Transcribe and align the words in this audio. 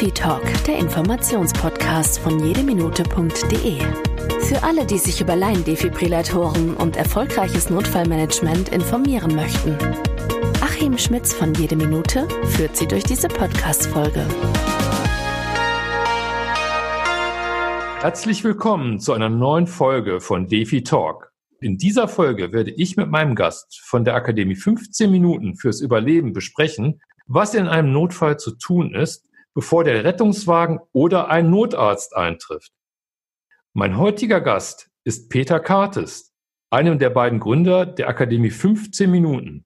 Defi 0.00 0.12
Talk, 0.12 0.64
der 0.64 0.78
Informationspodcast 0.78 2.20
von 2.20 2.42
jedeminute.de. 2.42 3.80
Für 4.40 4.62
alle, 4.62 4.86
die 4.86 4.96
sich 4.96 5.20
über 5.20 5.36
Laiendefibrillatoren 5.36 6.74
und 6.74 6.96
erfolgreiches 6.96 7.68
Notfallmanagement 7.68 8.70
informieren 8.70 9.34
möchten. 9.34 9.76
Achim 10.62 10.96
Schmitz 10.96 11.34
von 11.34 11.52
Jede 11.52 11.76
Minute 11.76 12.26
führt 12.46 12.78
Sie 12.78 12.88
durch 12.88 13.02
diese 13.02 13.28
Podcast-Folge. 13.28 14.24
Herzlich 18.00 18.42
willkommen 18.42 19.00
zu 19.00 19.12
einer 19.12 19.28
neuen 19.28 19.66
Folge 19.66 20.22
von 20.22 20.46
Defi 20.48 20.82
Talk. 20.82 21.30
In 21.60 21.76
dieser 21.76 22.08
Folge 22.08 22.54
werde 22.54 22.70
ich 22.70 22.96
mit 22.96 23.10
meinem 23.10 23.34
Gast 23.34 23.78
von 23.84 24.06
der 24.06 24.14
Akademie 24.14 24.56
15 24.56 25.10
Minuten 25.10 25.56
fürs 25.56 25.82
Überleben 25.82 26.32
besprechen, 26.32 27.02
was 27.26 27.52
in 27.52 27.68
einem 27.68 27.92
Notfall 27.92 28.38
zu 28.38 28.52
tun 28.56 28.94
ist, 28.94 29.29
bevor 29.54 29.84
der 29.84 30.04
Rettungswagen 30.04 30.80
oder 30.92 31.28
ein 31.28 31.50
Notarzt 31.50 32.16
eintrifft. 32.16 32.72
Mein 33.72 33.98
heutiger 33.98 34.40
Gast 34.40 34.90
ist 35.04 35.30
Peter 35.30 35.60
Kartes, 35.60 36.32
einem 36.70 36.98
der 36.98 37.10
beiden 37.10 37.40
Gründer 37.40 37.86
der 37.86 38.08
Akademie 38.08 38.50
15 38.50 39.10
Minuten. 39.10 39.64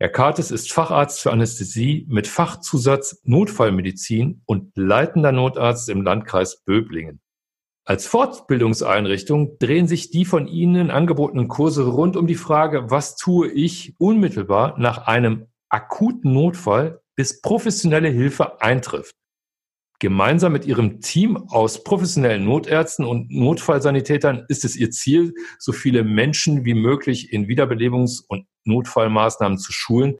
Herr 0.00 0.10
Kartes 0.10 0.50
ist 0.50 0.72
Facharzt 0.72 1.20
für 1.20 1.32
Anästhesie 1.32 2.06
mit 2.08 2.28
Fachzusatz 2.28 3.20
Notfallmedizin 3.24 4.42
und 4.46 4.76
leitender 4.76 5.32
Notarzt 5.32 5.88
im 5.88 6.02
Landkreis 6.02 6.62
Böblingen. 6.64 7.20
Als 7.84 8.06
Fortbildungseinrichtung 8.06 9.58
drehen 9.58 9.88
sich 9.88 10.10
die 10.10 10.24
von 10.24 10.46
Ihnen 10.46 10.90
angebotenen 10.90 11.48
Kurse 11.48 11.86
rund 11.86 12.16
um 12.16 12.26
die 12.26 12.34
Frage, 12.34 12.90
was 12.90 13.16
tue 13.16 13.48
ich 13.48 13.96
unmittelbar 13.98 14.78
nach 14.78 15.06
einem 15.06 15.46
akuten 15.68 16.32
Notfall, 16.32 17.00
bis 17.18 17.40
professionelle 17.40 18.10
Hilfe 18.10 18.62
eintrifft. 18.62 19.12
Gemeinsam 19.98 20.52
mit 20.52 20.66
Ihrem 20.66 21.00
Team 21.00 21.36
aus 21.48 21.82
professionellen 21.82 22.44
Notärzten 22.44 23.04
und 23.04 23.32
Notfallsanitätern 23.32 24.44
ist 24.46 24.64
es 24.64 24.76
Ihr 24.76 24.92
Ziel, 24.92 25.34
so 25.58 25.72
viele 25.72 26.04
Menschen 26.04 26.64
wie 26.64 26.74
möglich 26.74 27.32
in 27.32 27.48
Wiederbelebungs- 27.48 28.22
und 28.28 28.46
Notfallmaßnahmen 28.64 29.58
zu 29.58 29.72
schulen 29.72 30.16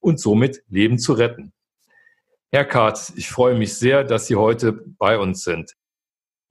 und 0.00 0.20
somit 0.20 0.62
Leben 0.68 1.00
zu 1.00 1.14
retten. 1.14 1.52
Herr 2.52 2.64
Katz, 2.64 3.12
ich 3.16 3.28
freue 3.28 3.58
mich 3.58 3.74
sehr, 3.74 4.04
dass 4.04 4.28
Sie 4.28 4.36
heute 4.36 4.72
bei 4.72 5.18
uns 5.18 5.42
sind. 5.42 5.74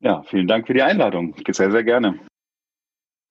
Ja, 0.01 0.23
vielen 0.23 0.47
Dank 0.47 0.67
für 0.67 0.73
die 0.73 0.81
Einladung. 0.81 1.33
Sehr, 1.49 1.71
sehr 1.71 1.85
gerne. 1.85 2.19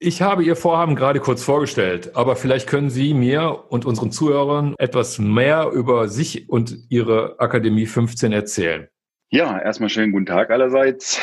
Ich 0.00 0.22
habe 0.22 0.44
Ihr 0.44 0.56
Vorhaben 0.56 0.96
gerade 0.96 1.20
kurz 1.20 1.42
vorgestellt, 1.42 2.16
aber 2.16 2.36
vielleicht 2.36 2.68
können 2.68 2.90
Sie 2.90 3.14
mir 3.14 3.64
und 3.68 3.84
unseren 3.84 4.10
Zuhörern 4.10 4.74
etwas 4.78 5.18
mehr 5.18 5.70
über 5.72 6.08
sich 6.08 6.48
und 6.48 6.76
Ihre 6.90 7.38
Akademie 7.38 7.86
15 7.86 8.32
erzählen. 8.32 8.88
Ja, 9.30 9.58
erstmal 9.58 9.88
schönen 9.88 10.12
guten 10.12 10.26
Tag 10.26 10.50
allerseits. 10.50 11.20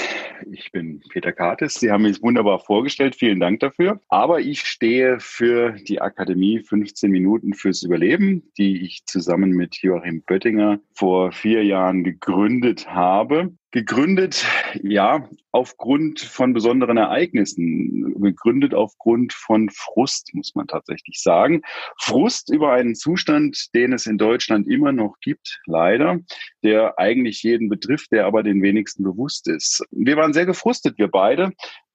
Ich 0.51 0.71
bin 0.71 1.01
Peter 1.11 1.31
Kartes. 1.31 1.75
Sie 1.75 1.91
haben 1.91 2.01
mich 2.01 2.21
wunderbar 2.21 2.59
vorgestellt. 2.59 3.15
Vielen 3.15 3.39
Dank 3.39 3.59
dafür. 3.59 4.01
Aber 4.09 4.41
ich 4.41 4.61
stehe 4.61 5.19
für 5.19 5.71
die 5.73 6.01
Akademie 6.01 6.59
15 6.59 7.09
Minuten 7.11 7.53
fürs 7.53 7.83
Überleben, 7.83 8.51
die 8.57 8.83
ich 8.83 9.05
zusammen 9.05 9.51
mit 9.51 9.77
Joachim 9.77 10.23
Böttinger 10.23 10.79
vor 10.93 11.31
vier 11.31 11.63
Jahren 11.63 12.03
gegründet 12.03 12.87
habe. 12.89 13.53
Gegründet, 13.73 14.45
ja, 14.83 15.29
aufgrund 15.53 16.19
von 16.19 16.53
besonderen 16.53 16.97
Ereignissen. 16.97 18.21
Gegründet 18.21 18.73
aufgrund 18.73 19.31
von 19.31 19.69
Frust, 19.69 20.33
muss 20.33 20.53
man 20.55 20.67
tatsächlich 20.67 21.21
sagen. 21.21 21.61
Frust 21.97 22.51
über 22.53 22.73
einen 22.73 22.95
Zustand, 22.95 23.73
den 23.73 23.93
es 23.93 24.07
in 24.07 24.17
Deutschland 24.17 24.67
immer 24.67 24.91
noch 24.91 25.15
gibt, 25.21 25.61
leider, 25.65 26.19
der 26.63 26.99
eigentlich 26.99 27.43
jeden 27.43 27.69
betrifft, 27.69 28.11
der 28.11 28.25
aber 28.25 28.43
den 28.43 28.61
wenigsten 28.61 29.03
bewusst 29.03 29.47
ist. 29.47 29.81
Wir 29.91 30.17
waren 30.17 30.33
sehr 30.33 30.45
gefrustet, 30.45 30.97
wir 30.97 31.07
beide, 31.07 31.51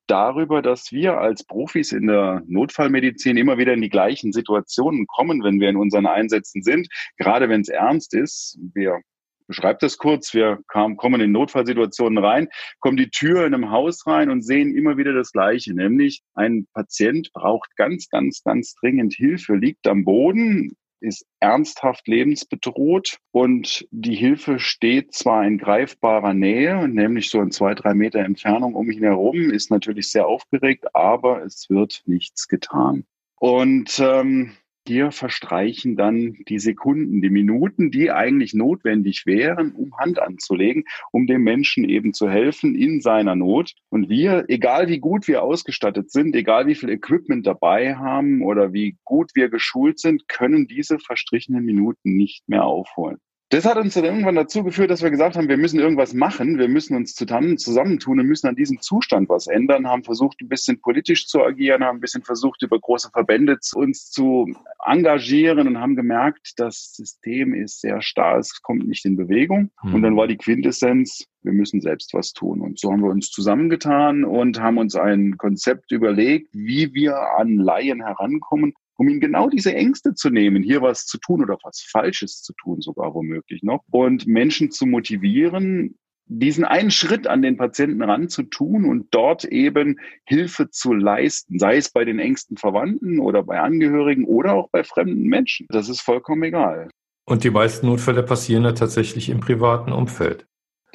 darüber, 0.06 0.62
dass 0.62 0.92
wir 0.92 1.18
als 1.18 1.44
Profis 1.44 1.92
in 1.92 2.06
der 2.06 2.42
Notfallmedizin 2.46 3.36
immer 3.36 3.58
wieder 3.58 3.74
in 3.74 3.82
die 3.82 3.90
gleichen 3.90 4.32
Situationen 4.32 5.06
kommen, 5.06 5.42
wenn 5.42 5.60
wir 5.60 5.68
in 5.68 5.76
unseren 5.76 6.06
Einsätzen 6.06 6.62
sind, 6.62 6.88
gerade 7.18 7.50
wenn 7.50 7.60
es 7.60 7.68
ernst 7.68 8.14
ist. 8.14 8.58
Wir 8.72 9.00
beschreibt 9.46 9.82
das 9.82 9.98
kurz. 9.98 10.34
Wir 10.34 10.60
kam, 10.68 10.96
kommen 10.96 11.20
in 11.20 11.32
Notfallsituationen 11.32 12.22
rein, 12.22 12.48
kommen 12.80 12.96
die 12.96 13.10
Tür 13.10 13.46
in 13.46 13.54
einem 13.54 13.70
Haus 13.70 14.06
rein 14.06 14.30
und 14.30 14.42
sehen 14.42 14.76
immer 14.76 14.96
wieder 14.96 15.12
das 15.12 15.32
Gleiche, 15.32 15.74
nämlich 15.74 16.22
ein 16.34 16.66
Patient 16.72 17.32
braucht 17.32 17.76
ganz, 17.76 18.08
ganz, 18.08 18.42
ganz 18.42 18.74
dringend 18.74 19.14
Hilfe, 19.14 19.54
liegt 19.54 19.86
am 19.86 20.04
Boden, 20.04 20.76
ist 21.00 21.26
ernsthaft 21.40 22.08
lebensbedroht 22.08 23.18
und 23.30 23.86
die 23.90 24.14
Hilfe 24.14 24.58
steht 24.58 25.12
zwar 25.12 25.46
in 25.46 25.58
greifbarer 25.58 26.34
Nähe, 26.34 26.88
nämlich 26.88 27.30
so 27.30 27.40
in 27.40 27.50
zwei, 27.50 27.74
drei 27.74 27.94
Meter 27.94 28.20
Entfernung 28.20 28.74
um 28.74 28.90
ihn 28.90 29.02
herum, 29.02 29.50
ist 29.50 29.70
natürlich 29.70 30.10
sehr 30.10 30.26
aufgeregt, 30.26 30.94
aber 30.94 31.44
es 31.44 31.68
wird 31.68 32.02
nichts 32.06 32.48
getan. 32.48 33.04
Und 33.38 34.00
ähm, 34.00 34.56
hier 34.88 35.12
verstreichen 35.12 35.96
dann 35.96 36.36
die 36.48 36.58
Sekunden, 36.58 37.20
die 37.20 37.30
Minuten, 37.30 37.90
die 37.90 38.10
eigentlich 38.10 38.54
notwendig 38.54 39.26
wären, 39.26 39.72
um 39.72 39.96
Hand 39.98 40.18
anzulegen, 40.18 40.84
um 41.12 41.26
dem 41.26 41.42
Menschen 41.42 41.88
eben 41.88 42.12
zu 42.12 42.30
helfen 42.30 42.74
in 42.74 43.00
seiner 43.00 43.34
Not. 43.34 43.72
Und 43.88 44.08
wir, 44.08 44.44
egal 44.48 44.88
wie 44.88 44.98
gut 44.98 45.28
wir 45.28 45.42
ausgestattet 45.42 46.10
sind, 46.10 46.34
egal 46.34 46.66
wie 46.66 46.74
viel 46.74 46.90
Equipment 46.90 47.46
dabei 47.46 47.96
haben 47.96 48.42
oder 48.42 48.72
wie 48.72 48.96
gut 49.04 49.30
wir 49.34 49.48
geschult 49.48 49.98
sind, 49.98 50.28
können 50.28 50.66
diese 50.66 50.98
verstrichenen 50.98 51.64
Minuten 51.64 52.16
nicht 52.16 52.48
mehr 52.48 52.64
aufholen. 52.64 53.18
Das 53.50 53.64
hat 53.64 53.76
uns 53.76 53.94
dann 53.94 54.04
irgendwann 54.04 54.34
dazu 54.34 54.64
geführt, 54.64 54.90
dass 54.90 55.02
wir 55.02 55.10
gesagt 55.10 55.36
haben, 55.36 55.48
wir 55.48 55.56
müssen 55.56 55.78
irgendwas 55.78 56.14
machen, 56.14 56.58
wir 56.58 56.66
müssen 56.66 56.96
uns 56.96 57.14
zusammen, 57.14 57.58
zusammentun 57.58 58.18
und 58.18 58.26
müssen 58.26 58.48
an 58.48 58.56
diesem 58.56 58.80
Zustand 58.80 59.28
was 59.28 59.46
ändern, 59.46 59.86
haben 59.86 60.02
versucht, 60.02 60.40
ein 60.40 60.48
bisschen 60.48 60.80
politisch 60.80 61.28
zu 61.28 61.40
agieren, 61.44 61.84
haben 61.84 61.98
ein 61.98 62.00
bisschen 62.00 62.24
versucht, 62.24 62.62
über 62.62 62.80
große 62.80 63.10
Verbände 63.12 63.56
uns 63.74 64.10
zu 64.10 64.52
engagieren 64.84 65.68
und 65.68 65.78
haben 65.78 65.94
gemerkt, 65.94 66.54
das 66.56 66.92
System 66.96 67.54
ist 67.54 67.80
sehr 67.80 68.02
starr, 68.02 68.38
es 68.38 68.62
kommt 68.62 68.88
nicht 68.88 69.04
in 69.04 69.16
Bewegung. 69.16 69.70
Mhm. 69.84 69.94
Und 69.94 70.02
dann 70.02 70.16
war 70.16 70.26
die 70.26 70.38
Quintessenz, 70.38 71.26
wir 71.42 71.52
müssen 71.52 71.80
selbst 71.80 72.14
was 72.14 72.32
tun. 72.32 72.60
Und 72.60 72.80
so 72.80 72.90
haben 72.90 73.02
wir 73.02 73.10
uns 73.10 73.30
zusammengetan 73.30 74.24
und 74.24 74.60
haben 74.60 74.78
uns 74.78 74.96
ein 74.96 75.36
Konzept 75.38 75.92
überlegt, 75.92 76.48
wie 76.52 76.92
wir 76.94 77.16
an 77.38 77.58
Laien 77.58 78.02
herankommen, 78.02 78.74
um 78.96 79.08
ihnen 79.08 79.20
genau 79.20 79.48
diese 79.48 79.74
Ängste 79.74 80.14
zu 80.14 80.30
nehmen, 80.30 80.62
hier 80.62 80.82
was 80.82 81.06
zu 81.06 81.18
tun 81.18 81.42
oder 81.42 81.58
was 81.62 81.82
Falsches 81.90 82.42
zu 82.42 82.52
tun, 82.54 82.80
sogar 82.80 83.14
womöglich 83.14 83.62
noch, 83.62 83.82
und 83.90 84.26
Menschen 84.26 84.70
zu 84.70 84.86
motivieren, 84.86 85.96
diesen 86.28 86.64
einen 86.64 86.90
Schritt 86.90 87.26
an 87.26 87.42
den 87.42 87.56
Patienten 87.56 88.02
ranzutun 88.02 88.84
und 88.84 89.08
dort 89.12 89.44
eben 89.44 90.00
Hilfe 90.24 90.70
zu 90.70 90.92
leisten, 90.92 91.58
sei 91.58 91.76
es 91.76 91.90
bei 91.90 92.04
den 92.04 92.18
engsten 92.18 92.56
Verwandten 92.56 93.20
oder 93.20 93.44
bei 93.44 93.60
Angehörigen 93.60 94.24
oder 94.24 94.54
auch 94.54 94.68
bei 94.70 94.82
fremden 94.82 95.24
Menschen. 95.24 95.66
Das 95.70 95.88
ist 95.88 96.00
vollkommen 96.00 96.42
egal. 96.42 96.90
Und 97.28 97.44
die 97.44 97.50
meisten 97.50 97.86
Notfälle 97.86 98.22
passieren 98.22 98.64
ja 98.64 98.72
tatsächlich 98.72 99.28
im 99.28 99.40
privaten 99.40 99.92
Umfeld. 99.92 100.46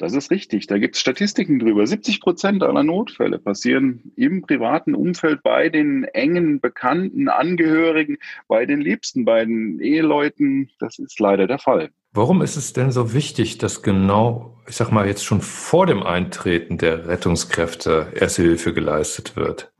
Das 0.02 0.14
ist 0.14 0.32
richtig. 0.32 0.66
Da 0.66 0.78
gibt 0.78 0.96
es 0.96 1.00
Statistiken 1.00 1.60
drüber. 1.60 1.86
70 1.86 2.20
Prozent 2.20 2.64
aller 2.64 2.82
Notfälle 2.82 3.38
passieren 3.38 4.10
im 4.16 4.42
privaten 4.42 4.96
Umfeld 4.96 5.44
bei 5.44 5.68
den 5.68 6.02
engen 6.02 6.60
Bekannten, 6.60 7.28
Angehörigen, 7.28 8.18
bei 8.48 8.66
den 8.66 8.80
Liebsten, 8.80 9.24
bei 9.24 9.44
den 9.44 9.78
Eheleuten. 9.78 10.70
Das 10.80 10.98
ist 10.98 11.20
leider 11.20 11.46
der 11.46 11.60
Fall. 11.60 11.90
Warum 12.12 12.42
ist 12.42 12.56
es 12.56 12.72
denn 12.72 12.90
so 12.90 13.14
wichtig, 13.14 13.58
dass 13.58 13.84
genau, 13.84 14.58
ich 14.66 14.74
sag 14.74 14.90
mal, 14.90 15.06
jetzt 15.06 15.24
schon 15.24 15.40
vor 15.40 15.86
dem 15.86 16.02
Eintreten 16.02 16.78
der 16.78 17.06
Rettungskräfte 17.06 18.08
Erste 18.16 18.42
Hilfe 18.42 18.74
geleistet 18.74 19.36
wird? 19.36 19.70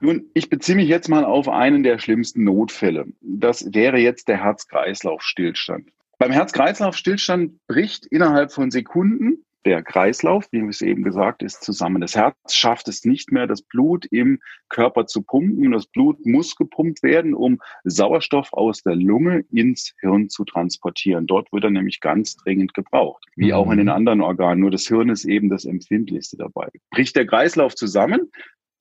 Nun, 0.00 0.30
ich 0.32 0.48
beziehe 0.48 0.76
mich 0.76 0.88
jetzt 0.88 1.10
mal 1.10 1.26
auf 1.26 1.46
einen 1.46 1.82
der 1.82 1.98
schlimmsten 1.98 2.42
Notfälle. 2.42 3.04
Das 3.20 3.68
wäre 3.74 3.98
jetzt 3.98 4.28
der 4.28 4.42
Herz-Kreislauf-Stillstand. 4.42 5.90
Beim 6.18 6.32
Herz-Kreislauf-Stillstand 6.32 7.66
bricht 7.66 8.06
innerhalb 8.06 8.50
von 8.50 8.70
Sekunden 8.70 9.44
der 9.68 9.82
Kreislauf, 9.82 10.48
wie 10.50 10.60
es 10.66 10.80
eben 10.80 11.02
gesagt 11.02 11.42
ist, 11.42 11.62
zusammen. 11.62 12.00
Das 12.00 12.16
Herz 12.16 12.54
schafft 12.54 12.88
es 12.88 13.04
nicht 13.04 13.32
mehr, 13.32 13.46
das 13.46 13.60
Blut 13.60 14.06
im 14.06 14.40
Körper 14.70 15.06
zu 15.06 15.22
pumpen. 15.22 15.70
Das 15.72 15.86
Blut 15.86 16.24
muss 16.24 16.56
gepumpt 16.56 17.02
werden, 17.02 17.34
um 17.34 17.60
Sauerstoff 17.84 18.48
aus 18.52 18.82
der 18.82 18.96
Lunge 18.96 19.44
ins 19.52 19.94
Hirn 20.00 20.30
zu 20.30 20.46
transportieren. 20.46 21.26
Dort 21.26 21.52
wird 21.52 21.64
er 21.64 21.70
nämlich 21.70 22.00
ganz 22.00 22.36
dringend 22.36 22.72
gebraucht, 22.72 23.26
wie 23.36 23.52
auch 23.52 23.70
in 23.70 23.76
den 23.76 23.88
mhm. 23.88 23.92
anderen 23.92 24.20
Organen. 24.22 24.62
Nur 24.62 24.70
das 24.70 24.86
Hirn 24.86 25.10
ist 25.10 25.26
eben 25.26 25.50
das 25.50 25.66
empfindlichste 25.66 26.38
dabei. 26.38 26.70
Bricht 26.90 27.14
der 27.14 27.26
Kreislauf 27.26 27.74
zusammen, 27.74 28.30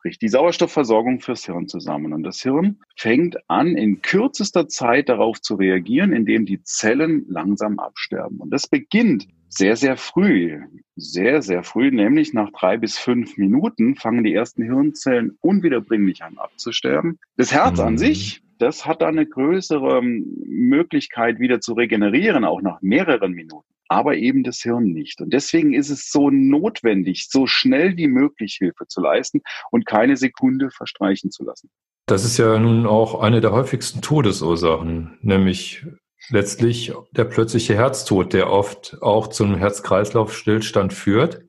bricht 0.01 0.22
die 0.22 0.30
Sauerstoffversorgung 0.30 1.19
fürs 1.19 1.45
Hirn 1.45 1.68
zusammen. 1.68 2.13
Und 2.13 2.24
das 2.24 2.42
Hirn 2.42 2.80
fängt 2.95 3.36
an, 3.50 3.75
in 3.75 4.01
kürzester 4.01 4.69
Zeit 4.69 5.10
darauf 5.10 5.42
zu 5.42 5.56
reagieren, 5.56 6.13
indem 6.13 6.45
die 6.45 6.63
Zellen 6.63 7.25
langsam 7.28 7.78
absterben. 7.78 8.38
Und 8.38 8.51
das 8.51 8.68
beginnt 8.68 9.28
sehr, 9.57 9.75
sehr 9.75 9.98
früh. 9.98 10.62
Sehr, 10.95 11.42
sehr 11.42 11.63
früh, 11.63 11.92
nämlich 11.92 12.33
nach 12.33 12.51
drei 12.51 12.77
bis 12.77 12.98
fünf 12.98 13.38
Minuten 13.38 13.95
fangen 13.95 14.24
die 14.24 14.33
ersten 14.33 14.63
Hirnzellen 14.63 15.38
unwiederbringlich 15.42 16.24
an 16.24 16.38
abzusterben. 16.38 17.19
Das 17.36 17.51
Herz 17.51 17.77
mhm. 17.80 17.86
an 17.86 17.98
sich, 17.98 18.42
das 18.57 18.86
hat 18.86 19.01
dann 19.01 19.18
eine 19.18 19.27
größere 19.27 20.01
Möglichkeit 20.01 21.39
wieder 21.39 21.62
zu 21.62 21.74
regenerieren, 21.74 22.45
auch 22.45 22.62
nach 22.62 22.81
mehreren 22.81 23.33
Minuten. 23.33 23.68
aber 23.89 24.15
eben 24.18 24.44
das 24.44 24.59
Hirn 24.59 24.86
nicht. 24.86 25.21
Und 25.21 25.33
deswegen 25.33 25.74
ist 25.74 25.89
es 25.89 26.12
so 26.12 26.30
notwendig, 26.30 27.27
so 27.30 27.48
schnell 27.48 27.98
wie 27.98 28.07
möglich 28.07 28.57
Hilfe 28.60 28.88
zu 28.88 29.01
leisten 29.01 29.42
und 29.71 29.86
keine 29.86 30.18
Sekunde 30.18 30.71
verstreichen 30.71 31.31
zu 31.31 31.44
lassen. 31.44 31.69
Das 32.06 32.24
ist 32.24 32.38
ja 32.38 32.57
nun 32.57 32.86
auch 32.86 33.21
eine 33.21 33.42
der 33.42 33.51
häufigsten 33.51 34.01
Todesursachen, 34.01 35.18
nämlich 35.21 35.86
letztlich 36.29 36.94
der 37.12 37.25
plötzliche 37.25 37.75
Herztod, 37.75 38.33
der 38.33 38.50
oft 38.50 38.97
auch 39.01 39.27
zum 39.27 39.56
Herz-Kreislauf-Stillstand 39.56 40.94
führt. 40.94 41.44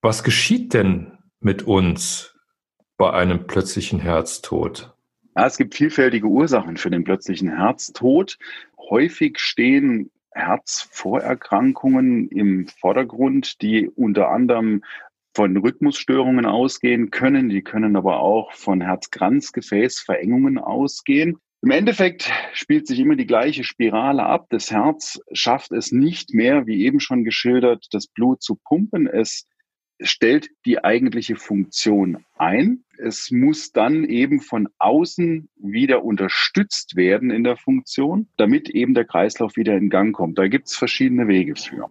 Was 0.00 0.22
geschieht 0.24 0.74
denn 0.74 1.18
mit 1.40 1.62
uns 1.62 2.34
bei 2.96 3.12
einem 3.12 3.46
plötzlichen 3.46 4.00
Herztod? 4.00 4.94
Ja, 5.36 5.46
es 5.46 5.56
gibt 5.56 5.74
vielfältige 5.74 6.26
Ursachen 6.26 6.76
für 6.76 6.90
den 6.90 7.04
plötzlichen 7.04 7.56
Herztod. 7.56 8.38
Häufig 8.78 9.38
stehen 9.38 10.10
Herzvorerkrankungen 10.32 12.28
im 12.28 12.68
Vordergrund, 12.68 13.62
die 13.62 13.88
unter 13.88 14.30
anderem 14.30 14.82
von 15.34 15.56
Rhythmusstörungen 15.56 16.46
ausgehen 16.46 17.10
können. 17.10 17.48
Die 17.48 17.62
können 17.62 17.96
aber 17.96 18.20
auch 18.20 18.52
von 18.52 18.80
Herzkranzgefäßverengungen 18.80 20.58
ausgehen. 20.58 21.38
Im 21.64 21.70
Endeffekt 21.70 22.30
spielt 22.52 22.86
sich 22.86 22.98
immer 22.98 23.16
die 23.16 23.26
gleiche 23.26 23.64
Spirale 23.64 24.22
ab. 24.22 24.48
Das 24.50 24.70
Herz 24.70 25.18
schafft 25.32 25.72
es 25.72 25.92
nicht 25.92 26.34
mehr, 26.34 26.66
wie 26.66 26.84
eben 26.84 27.00
schon 27.00 27.24
geschildert, 27.24 27.86
das 27.90 28.06
Blut 28.06 28.42
zu 28.42 28.56
pumpen. 28.56 29.06
Es 29.06 29.46
stellt 29.98 30.50
die 30.66 30.84
eigentliche 30.84 31.36
Funktion 31.36 32.22
ein. 32.36 32.84
Es 32.98 33.30
muss 33.30 33.72
dann 33.72 34.04
eben 34.04 34.42
von 34.42 34.68
außen 34.78 35.48
wieder 35.56 36.04
unterstützt 36.04 36.96
werden 36.96 37.30
in 37.30 37.44
der 37.44 37.56
Funktion, 37.56 38.28
damit 38.36 38.68
eben 38.68 38.92
der 38.92 39.06
Kreislauf 39.06 39.56
wieder 39.56 39.74
in 39.74 39.88
Gang 39.88 40.14
kommt. 40.14 40.36
Da 40.36 40.48
gibt 40.48 40.66
es 40.66 40.76
verschiedene 40.76 41.28
Wege 41.28 41.56
für. 41.56 41.90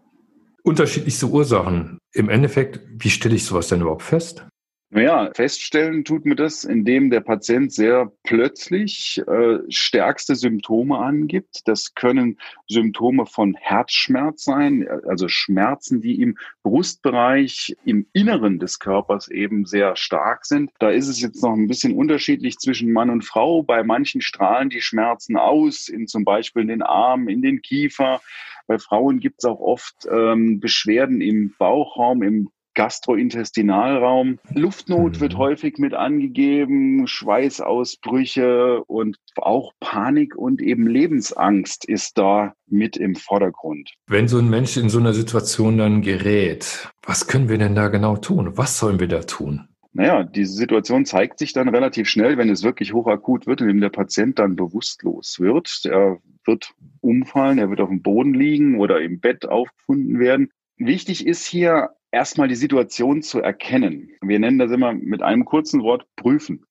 Unterschiedlichste 0.61 1.25
Ursachen. 1.25 1.97
Im 2.13 2.29
Endeffekt, 2.29 2.79
wie 2.99 3.09
stelle 3.09 3.33
ich 3.33 3.45
sowas 3.45 3.69
denn 3.69 3.81
überhaupt 3.81 4.03
fest? 4.03 4.45
Naja, 4.95 5.31
feststellen 5.33 6.05
tut 6.05 6.23
mir 6.23 6.35
das, 6.35 6.63
indem 6.63 7.09
der 7.09 7.21
Patient 7.21 7.73
sehr 7.73 8.11
plötzlich 8.21 9.19
äh, 9.25 9.57
stärkste 9.67 10.35
Symptome 10.35 10.99
angibt. 10.99 11.61
Das 11.65 11.95
können 11.95 12.37
Symptome 12.67 13.25
von 13.25 13.55
Herzschmerz 13.55 14.43
sein, 14.43 14.87
also 15.07 15.27
Schmerzen, 15.29 15.99
die 15.99 16.21
im 16.21 16.37
Brustbereich, 16.61 17.75
im 17.85 18.05
Inneren 18.13 18.59
des 18.59 18.77
Körpers 18.77 19.29
eben 19.29 19.65
sehr 19.65 19.95
stark 19.95 20.45
sind. 20.45 20.69
Da 20.77 20.91
ist 20.91 21.07
es 21.07 21.19
jetzt 21.19 21.41
noch 21.41 21.53
ein 21.53 21.67
bisschen 21.67 21.95
unterschiedlich 21.95 22.59
zwischen 22.59 22.93
Mann 22.93 23.09
und 23.09 23.25
Frau. 23.25 23.63
Bei 23.63 23.83
manchen 23.83 24.21
strahlen 24.21 24.69
die 24.69 24.81
Schmerzen 24.81 25.37
aus, 25.37 25.89
in 25.89 26.07
zum 26.07 26.23
Beispiel 26.23 26.61
in 26.61 26.67
den 26.67 26.83
Arm, 26.83 27.29
in 27.29 27.41
den 27.41 27.63
Kiefer. 27.63 28.21
Bei 28.67 28.77
Frauen 28.77 29.19
gibt 29.19 29.37
es 29.39 29.45
auch 29.45 29.59
oft 29.59 30.07
ähm, 30.11 30.59
Beschwerden 30.59 31.19
im 31.19 31.55
Bauchraum, 31.57 32.21
im 32.21 32.51
Gastrointestinalraum. 32.73 34.39
Luftnot 34.53 35.19
wird 35.19 35.33
mhm. 35.33 35.37
häufig 35.37 35.77
mit 35.77 35.93
angegeben, 35.93 37.07
Schweißausbrüche 37.07 38.83
und 38.85 39.17
auch 39.35 39.73
Panik 39.79 40.35
und 40.35 40.61
eben 40.61 40.87
Lebensangst 40.87 41.85
ist 41.85 42.17
da 42.17 42.53
mit 42.67 42.97
im 42.97 43.15
Vordergrund. 43.15 43.91
Wenn 44.07 44.27
so 44.27 44.39
ein 44.39 44.49
Mensch 44.49 44.77
in 44.77 44.89
so 44.89 44.99
einer 44.99 45.13
Situation 45.13 45.77
dann 45.77 46.01
gerät, 46.01 46.89
was 47.01 47.27
können 47.27 47.49
wir 47.49 47.57
denn 47.57 47.75
da 47.75 47.87
genau 47.87 48.17
tun? 48.17 48.57
Was 48.57 48.79
sollen 48.79 48.99
wir 48.99 49.07
da 49.07 49.21
tun? 49.21 49.67
Naja, 49.95 50.23
diese 50.23 50.53
Situation 50.53 51.05
zeigt 51.05 51.37
sich 51.37 51.53
dann 51.53 51.69
relativ 51.69 52.09
schnell, 52.09 52.37
wenn 52.37 52.49
es 52.49 52.63
wirklich 52.63 52.93
hochakut 52.93 53.45
wird, 53.45 53.61
indem 53.61 53.79
der 53.79 53.89
Patient 53.89 54.39
dann 54.39 54.55
bewusstlos 54.55 55.39
wird. 55.39 55.81
Er 55.85 56.17
wird 56.45 56.73
umfallen, 57.01 57.59
er 57.59 57.69
wird 57.69 57.79
auf 57.79 57.89
dem 57.89 58.01
Boden 58.01 58.33
liegen 58.33 58.79
oder 58.79 59.01
im 59.01 59.19
Bett 59.19 59.47
aufgefunden 59.47 60.19
werden. 60.19 60.49
Wichtig 60.77 61.27
ist 61.27 61.45
hier 61.45 61.91
erstmal 62.13 62.47
die 62.47 62.55
Situation 62.55 63.21
zu 63.21 63.41
erkennen. 63.41 64.11
Wir 64.21 64.39
nennen 64.39 64.59
das 64.59 64.71
immer 64.71 64.93
mit 64.93 65.21
einem 65.21 65.45
kurzen 65.45 65.81
Wort 65.81 66.05
prüfen. 66.15 66.65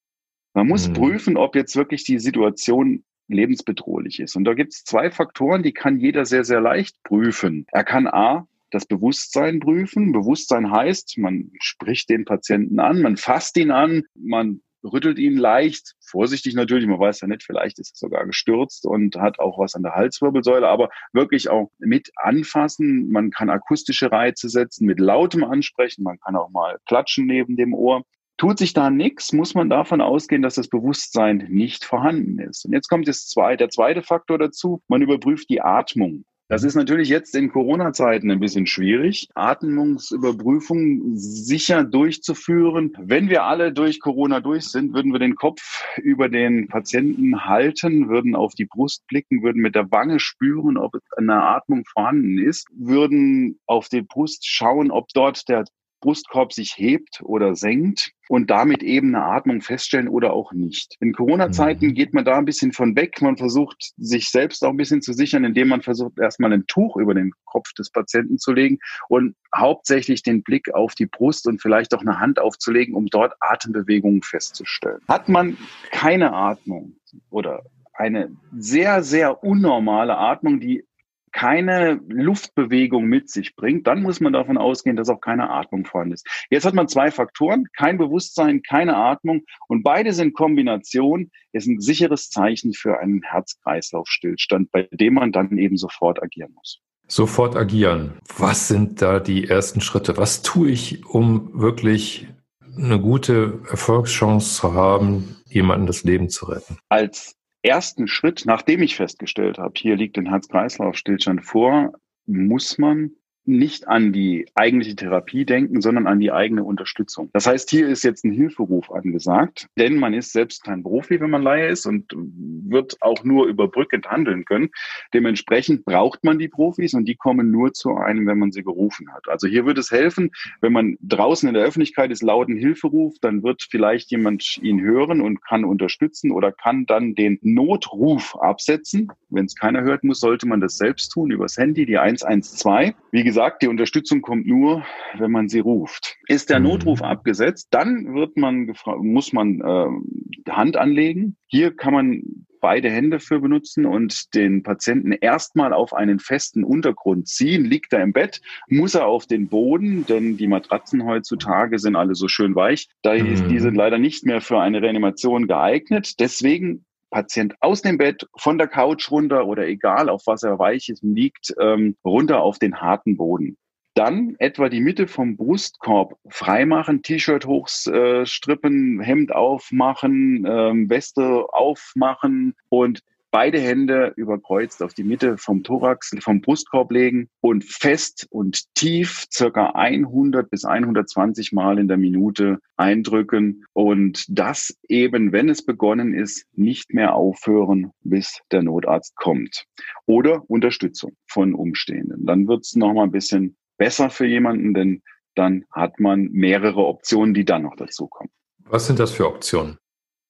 Man 0.54 0.68
muss 0.68 0.88
mhm. 0.88 0.92
prüfen, 0.94 1.36
ob 1.36 1.56
jetzt 1.56 1.76
wirklich 1.76 2.04
die 2.04 2.18
Situation 2.18 3.04
lebensbedrohlich 3.28 4.20
ist. 4.20 4.36
Und 4.36 4.44
da 4.44 4.54
gibt 4.54 4.72
es 4.72 4.84
zwei 4.84 5.10
Faktoren, 5.10 5.62
die 5.62 5.72
kann 5.72 5.98
jeder 5.98 6.24
sehr, 6.24 6.44
sehr 6.44 6.60
leicht 6.60 7.02
prüfen. 7.02 7.66
Er 7.72 7.84
kann 7.84 8.06
A, 8.06 8.46
das 8.70 8.86
Bewusstsein 8.86 9.60
prüfen. 9.60 10.12
Bewusstsein 10.12 10.70
heißt, 10.70 11.18
man 11.18 11.50
spricht 11.60 12.08
den 12.08 12.24
Patienten 12.24 12.78
an, 12.78 13.02
man 13.02 13.16
fasst 13.16 13.56
ihn 13.56 13.70
an, 13.70 14.04
man 14.14 14.60
rüttelt 14.84 15.19
ihn 15.19 15.37
leicht, 15.37 15.94
vorsichtig 16.00 16.55
natürlich, 16.55 16.87
man 16.87 16.99
weiß 16.99 17.20
ja 17.20 17.29
nicht, 17.29 17.43
vielleicht 17.43 17.79
ist 17.79 17.94
er 17.94 18.08
sogar 18.08 18.26
gestürzt 18.26 18.87
und 18.87 19.17
hat 19.17 19.38
auch 19.38 19.58
was 19.58 19.75
an 19.75 19.82
der 19.82 19.94
Halswirbelsäule, 19.94 20.69
aber 20.69 20.90
wirklich 21.12 21.49
auch 21.50 21.70
mit 21.79 22.11
anfassen. 22.17 23.11
Man 23.11 23.31
kann 23.31 23.50
akustische 23.50 24.11
Reize 24.11 24.49
setzen, 24.49 24.87
mit 24.87 25.00
lautem 25.00 25.44
ansprechen, 25.44 26.02
man 26.02 26.19
kann 26.19 26.37
auch 26.37 26.50
mal 26.50 26.79
klatschen 26.87 27.26
neben 27.26 27.56
dem 27.56 27.75
Ohr. 27.75 28.02
Tut 28.38 28.58
sich 28.58 28.73
da 28.73 28.90
nichts, 28.90 29.32
muss 29.32 29.55
man 29.55 29.70
davon 29.70 30.00
ausgehen, 30.00 30.43
dass 30.43 30.56
das 30.56 30.69
Bewusstsein 30.69 31.46
nicht 31.49 31.84
vorhanden 31.84 32.40
ist. 32.40 32.64
Und 32.64 32.73
jetzt 32.73 32.88
kommt 32.88 33.06
das 33.06 33.29
zwei, 33.29 33.56
der 33.56 33.69
zweite 33.69 34.02
Faktor 34.02 34.38
dazu. 34.38 34.82
Man 34.88 35.02
überprüft 35.02 35.49
die 35.49 35.61
Atmung. 35.61 36.25
Das 36.52 36.64
ist 36.64 36.75
natürlich 36.75 37.08
jetzt 37.08 37.34
in 37.34 37.50
Corona-Zeiten 37.50 38.31
ein 38.31 38.38
bisschen 38.38 38.66
schwierig, 38.66 39.31
Atmungsüberprüfungen 39.34 41.16
sicher 41.16 41.82
durchzuführen. 41.82 42.93
Wenn 43.00 43.31
wir 43.31 43.44
alle 43.44 43.72
durch 43.72 44.00
Corona 44.00 44.40
durch 44.40 44.64
sind, 44.69 44.93
würden 44.93 45.12
wir 45.12 45.19
den 45.19 45.34
Kopf 45.34 45.82
über 45.96 46.28
den 46.28 46.69
Patienten 46.69 47.46
halten, 47.46 48.10
würden 48.10 48.37
auf 48.37 48.54
die 48.54 48.66
Brust 48.66 49.06
blicken, 49.06 49.43
würden 49.43 49.62
mit 49.62 49.75
der 49.75 49.90
Wange 49.90 50.20
spüren, 50.20 50.76
ob 50.76 50.93
eine 51.16 51.43
Atmung 51.43 51.87
vorhanden 51.87 52.38
ist, 52.38 52.69
würden 52.76 53.58
auf 53.64 53.88
die 53.88 54.02
Brust 54.02 54.46
schauen, 54.46 54.90
ob 54.90 55.08
dort 55.14 55.48
der 55.48 55.64
Brustkorb 56.02 56.52
sich 56.52 56.75
hebt 56.76 57.22
oder 57.22 57.54
senkt 57.54 58.12
und 58.28 58.50
damit 58.50 58.82
eben 58.82 59.14
eine 59.14 59.25
Atmung 59.25 59.62
feststellen 59.62 60.08
oder 60.08 60.34
auch 60.34 60.52
nicht. 60.52 60.96
In 61.00 61.14
Corona-Zeiten 61.14 61.87
mhm. 61.87 61.94
geht 61.94 62.12
man 62.12 62.25
da 62.25 62.37
ein 62.37 62.44
bisschen 62.44 62.72
von 62.72 62.94
weg. 62.96 63.22
Man 63.22 63.38
versucht, 63.38 63.93
sich 63.96 64.28
selbst 64.28 64.62
auch 64.64 64.70
ein 64.70 64.76
bisschen 64.76 65.00
zu 65.00 65.14
sichern, 65.14 65.44
indem 65.44 65.69
man 65.69 65.81
versucht, 65.81 66.19
erstmal 66.19 66.52
ein 66.52 66.66
Tuch 66.66 66.96
über 66.96 67.14
den 67.14 67.32
Kopf 67.46 67.72
des 67.72 67.90
Patienten 67.90 68.38
zu 68.38 68.52
legen 68.52 68.78
und 69.08 69.34
hauptsächlich 69.56 70.22
den 70.22 70.43
Blick 70.43 70.75
auf 70.75 70.94
die 70.94 71.06
Brust 71.06 71.46
und 71.46 71.62
vielleicht 71.62 71.94
auch 71.94 72.00
eine 72.00 72.20
Hand 72.20 72.38
aufzulegen, 72.38 72.94
um 72.94 73.06
dort 73.06 73.34
Atembewegungen 73.40 74.22
festzustellen. 74.22 75.00
Hat 75.08 75.28
man 75.28 75.56
keine 75.90 76.32
Atmung 76.34 76.96
oder 77.31 77.62
eine 77.94 78.34
sehr, 78.56 79.02
sehr 79.02 79.44
unnormale 79.44 80.16
Atmung, 80.16 80.60
die 80.60 80.84
keine 81.32 82.00
Luftbewegung 82.08 83.05
mit 83.05 83.31
sich 83.31 83.56
bringt, 83.56 83.86
dann 83.86 84.03
muss 84.03 84.20
man 84.20 84.32
davon 84.32 84.58
ausgehen, 84.58 84.96
dass 84.96 85.08
auch 85.08 85.20
keine 85.20 85.51
Atmung 85.51 85.84
vorhanden 85.84 86.15
ist. 86.15 86.27
Jetzt 86.51 86.65
hat 86.65 86.74
man 86.74 86.89
zwei 86.89 87.10
Faktoren, 87.10 87.67
kein 87.77 87.98
Bewusstsein, 87.98 88.62
keine 88.62 88.96
Atmung 88.96 89.43
und 89.69 89.82
beides 89.82 90.19
in 90.19 90.32
Kombination 90.32 91.31
ist 91.53 91.67
ein 91.67 91.81
sicheres 91.81 92.31
Zeichen 92.31 92.72
für 92.72 93.01
einen 93.01 93.22
Herz-Kreislauf-Stillstand, 93.22 94.70
bei 94.70 94.89
dem 94.93 95.15
man 95.15 95.32
dann 95.32 95.58
eben 95.58 95.77
sofort 95.77 96.22
agieren 96.22 96.53
muss. 96.55 96.81
Sofort 97.08 97.56
agieren. 97.56 98.15
Was 98.36 98.69
sind 98.69 99.03
da 99.03 99.20
die 99.20 99.48
ersten 99.48 99.81
Schritte? 99.81 100.17
Was 100.17 100.43
tue 100.43 100.70
ich, 100.70 101.05
um 101.05 101.51
wirklich 101.60 102.29
eine 102.77 102.98
gute 103.01 103.60
Erfolgschance 103.69 104.55
zu 104.55 104.72
haben, 104.72 105.36
jemanden 105.46 105.86
das 105.86 106.05
Leben 106.05 106.31
zu 106.31 106.46
retten? 106.46 106.79
Als 106.89 107.36
ersten 107.62 108.08
Schritt, 108.08 108.42
nachdem 108.44 108.82
ich 108.82 108.96
festgestellt 108.96 109.58
habe, 109.58 109.74
hier 109.76 109.96
liegt 109.96 110.19
ein 110.19 110.28
Herz-Kreislauf-Stillstand 110.28 111.44
vor, 111.44 111.92
muss 112.26 112.78
man 112.78 113.12
nicht 113.44 113.89
an 113.89 114.13
die 114.13 114.46
eigentliche 114.55 114.96
Therapie 114.96 115.44
denken, 115.44 115.81
sondern 115.81 116.06
an 116.06 116.20
die 116.20 116.32
eigene 116.32 116.65
Unterstützung. 116.65 117.31
Das 117.32 117.46
heißt, 117.46 117.70
hier 117.70 117.89
ist 117.89 118.05
jetzt 118.05 118.25
ein 118.25 118.32
Hilferuf 118.32 118.91
angesagt, 118.91 119.69
denn 119.77 119.96
man 119.96 120.15
ist 120.15 120.32
selbst 120.32 120.65
kein 120.65 120.82
Profi, 120.82 121.20
wenn 121.20 121.31
man 121.31 121.43
Laie 121.43 121.69
ist 121.69 121.87
und 121.87 122.13
wird 122.15 122.96
auch 123.01 123.25
nur 123.25 123.46
überbrückend 123.46 124.08
handeln 124.08 124.44
können. 124.44 124.70
Dementsprechend 125.13 125.84
braucht 125.84 126.25
man 126.25 126.39
die 126.39 126.49
Profis 126.49 126.94
und 126.94 127.06
die 127.06 127.17
kommen 127.17 127.51
nur 127.51 127.72
zu 127.72 127.94
einem, 127.96 128.27
wenn 128.27 128.39
man 128.39 128.53
sie 128.53 128.63
gerufen 128.63 129.13
hat. 129.13 129.29
Also 129.29 129.49
hier 129.49 129.67
wird 129.67 129.79
es 129.79 129.91
helfen, 129.91 130.31
wenn 130.61 130.72
man 130.72 130.96
draußen 131.03 131.49
in 131.49 131.55
der 131.55 131.65
Öffentlichkeit 131.65 132.11
ist 132.11 132.22
lauten 132.22 132.56
Hilferuf, 132.56 133.17
dann 133.20 133.43
wird 133.43 133.67
vielleicht 133.69 134.11
jemand 134.11 134.58
ihn 134.63 134.81
hören 134.81 135.20
und 135.20 135.43
kann 135.43 135.65
unterstützen 135.65 136.31
oder 136.31 136.53
kann 136.53 136.87
dann 136.87 137.15
den 137.15 137.39
Notruf 137.43 138.37
absetzen. 138.37 139.11
Wenn 139.31 139.46
es 139.46 139.56
keiner 139.56 139.82
hört 139.82 140.05
muss, 140.05 140.20
sollte 140.20 140.46
man 140.46 140.61
das 140.61 140.77
selbst 140.77 141.11
tun 141.11 141.31
übers 141.31 141.56
Handy, 141.56 141.87
die 141.87 141.99
112. 141.99 142.94
Wie 143.11 143.22
gesagt, 143.32 143.62
die 143.62 143.69
Unterstützung 143.69 144.20
kommt 144.20 144.46
nur, 144.46 144.84
wenn 145.17 145.31
man 145.31 145.48
sie 145.48 145.60
ruft. 145.60 146.19
Ist 146.29 146.51
der 146.51 146.60
mhm. 146.60 146.67
Notruf 146.67 147.01
abgesetzt, 147.01 147.69
dann 147.70 148.15
wird 148.15 148.36
man 148.36 148.74
muss 148.98 149.32
man 149.32 149.60
äh, 149.62 150.51
Hand 150.51 150.77
anlegen. 150.77 151.36
Hier 151.46 151.74
kann 151.74 151.94
man 151.94 152.22
beide 152.60 152.91
Hände 152.91 153.20
für 153.20 153.41
benutzen 153.41 153.86
und 153.86 154.34
den 154.34 154.62
Patienten 154.62 155.12
erstmal 155.12 155.72
auf 155.72 155.94
einen 155.94 156.19
festen 156.19 156.62
Untergrund 156.62 157.27
ziehen. 157.27 157.65
Liegt 157.65 157.94
er 157.94 158.03
im 158.03 158.12
Bett, 158.12 158.43
muss 158.69 158.94
er 158.94 159.06
auf 159.06 159.27
den 159.27 159.48
Boden, 159.48 160.05
denn 160.06 160.36
die 160.36 160.46
Matratzen 160.46 161.06
heutzutage 161.06 161.79
sind 161.79 161.96
alle 161.96 162.15
so 162.15 162.29
schön 162.29 162.55
weich. 162.55 162.89
Da 163.01 163.15
mhm. 163.15 163.48
die 163.48 163.58
sind 163.60 163.74
leider 163.74 163.98
nicht 163.98 164.27
mehr 164.27 164.43
für 164.43 164.60
eine 164.60 164.82
Reanimation 164.82 165.46
geeignet. 165.46 166.20
Deswegen 166.20 166.84
Patient 167.12 167.54
aus 167.60 167.82
dem 167.82 167.98
Bett, 167.98 168.26
von 168.36 168.58
der 168.58 168.66
Couch 168.66 169.10
runter 169.10 169.46
oder 169.46 169.69
egal 169.69 170.08
auf 170.08 170.22
was 170.26 170.42
er 170.42 170.58
weiches 170.58 171.00
liegt, 171.02 171.54
ähm, 171.60 171.94
runter 172.04 172.40
auf 172.40 172.58
den 172.58 172.81
harten 172.81 173.16
Boden. 173.16 173.56
Dann 173.94 174.36
etwa 174.38 174.70
die 174.70 174.81
Mitte 174.81 175.06
vom 175.06 175.36
Brustkorb 175.36 176.16
freimachen, 176.31 177.02
T-Shirt 177.02 177.44
hochstrippen, 177.46 179.00
Hemd 179.00 179.34
aufmachen, 179.34 180.46
ähm, 180.48 180.88
Weste 180.88 181.46
aufmachen 181.52 182.54
und 182.70 183.02
beide 183.32 183.58
Hände 183.58 184.12
überkreuzt 184.15 184.82
auf 184.82 184.94
die 184.94 185.03
Mitte 185.03 185.39
vom 185.39 185.65
Thorax, 185.65 186.15
vom 186.20 186.41
Brustkorb 186.41 186.93
legen 186.93 187.29
und 187.41 187.65
fest 187.65 188.29
und 188.31 188.72
tief 188.74 189.24
circa 189.32 189.70
100 189.74 190.48
bis 190.48 190.65
120 190.65 191.53
Mal 191.53 191.79
in 191.79 191.89
der 191.89 191.96
Minute 191.96 192.60
eindrücken 192.77 193.65
und 193.72 194.27
das 194.29 194.79
eben, 194.89 195.32
wenn 195.32 195.48
es 195.48 195.65
begonnen 195.65 196.15
ist, 196.15 196.46
nicht 196.53 196.94
mehr 196.94 197.15
aufhören, 197.15 197.91
bis 198.03 198.41
der 198.53 198.62
Notarzt 198.62 199.17
kommt. 199.17 199.65
Oder 200.06 200.48
Unterstützung 200.48 201.17
von 201.27 201.55
Umstehenden. 201.55 202.27
Dann 202.27 202.46
wird 202.46 202.65
es 202.65 202.77
nochmal 202.77 203.06
ein 203.06 203.12
bisschen 203.12 203.56
besser 203.79 204.10
für 204.10 204.27
jemanden, 204.27 204.74
denn 204.74 205.03
dann 205.34 205.65
hat 205.72 205.98
man 205.98 206.29
mehrere 206.32 206.86
Optionen, 206.86 207.32
die 207.32 207.46
dann 207.46 207.62
noch 207.62 207.77
dazukommen. 207.77 208.31
Was 208.65 208.86
sind 208.86 208.98
das 208.98 209.12
für 209.12 209.27
Optionen? 209.27 209.79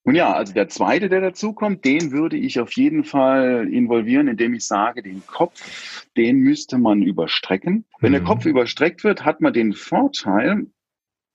Und 0.04 0.16
ja, 0.16 0.32
also 0.32 0.52
der 0.52 0.68
zweite, 0.68 1.08
der 1.08 1.20
dazukommt, 1.20 1.84
den 1.84 2.10
würde 2.10 2.36
ich 2.36 2.58
auf 2.58 2.72
jeden 2.72 3.04
Fall 3.04 3.68
involvieren, 3.72 4.26
indem 4.26 4.54
ich 4.54 4.66
sage, 4.66 5.02
den 5.02 5.24
Kopf, 5.26 6.06
den 6.16 6.38
müsste 6.38 6.78
man 6.78 7.02
überstrecken. 7.02 7.84
Wenn 8.00 8.10
mhm. 8.10 8.16
der 8.16 8.24
Kopf 8.24 8.44
überstreckt 8.44 9.04
wird, 9.04 9.24
hat 9.24 9.40
man 9.40 9.52
den 9.52 9.74
Vorteil, 9.74 10.66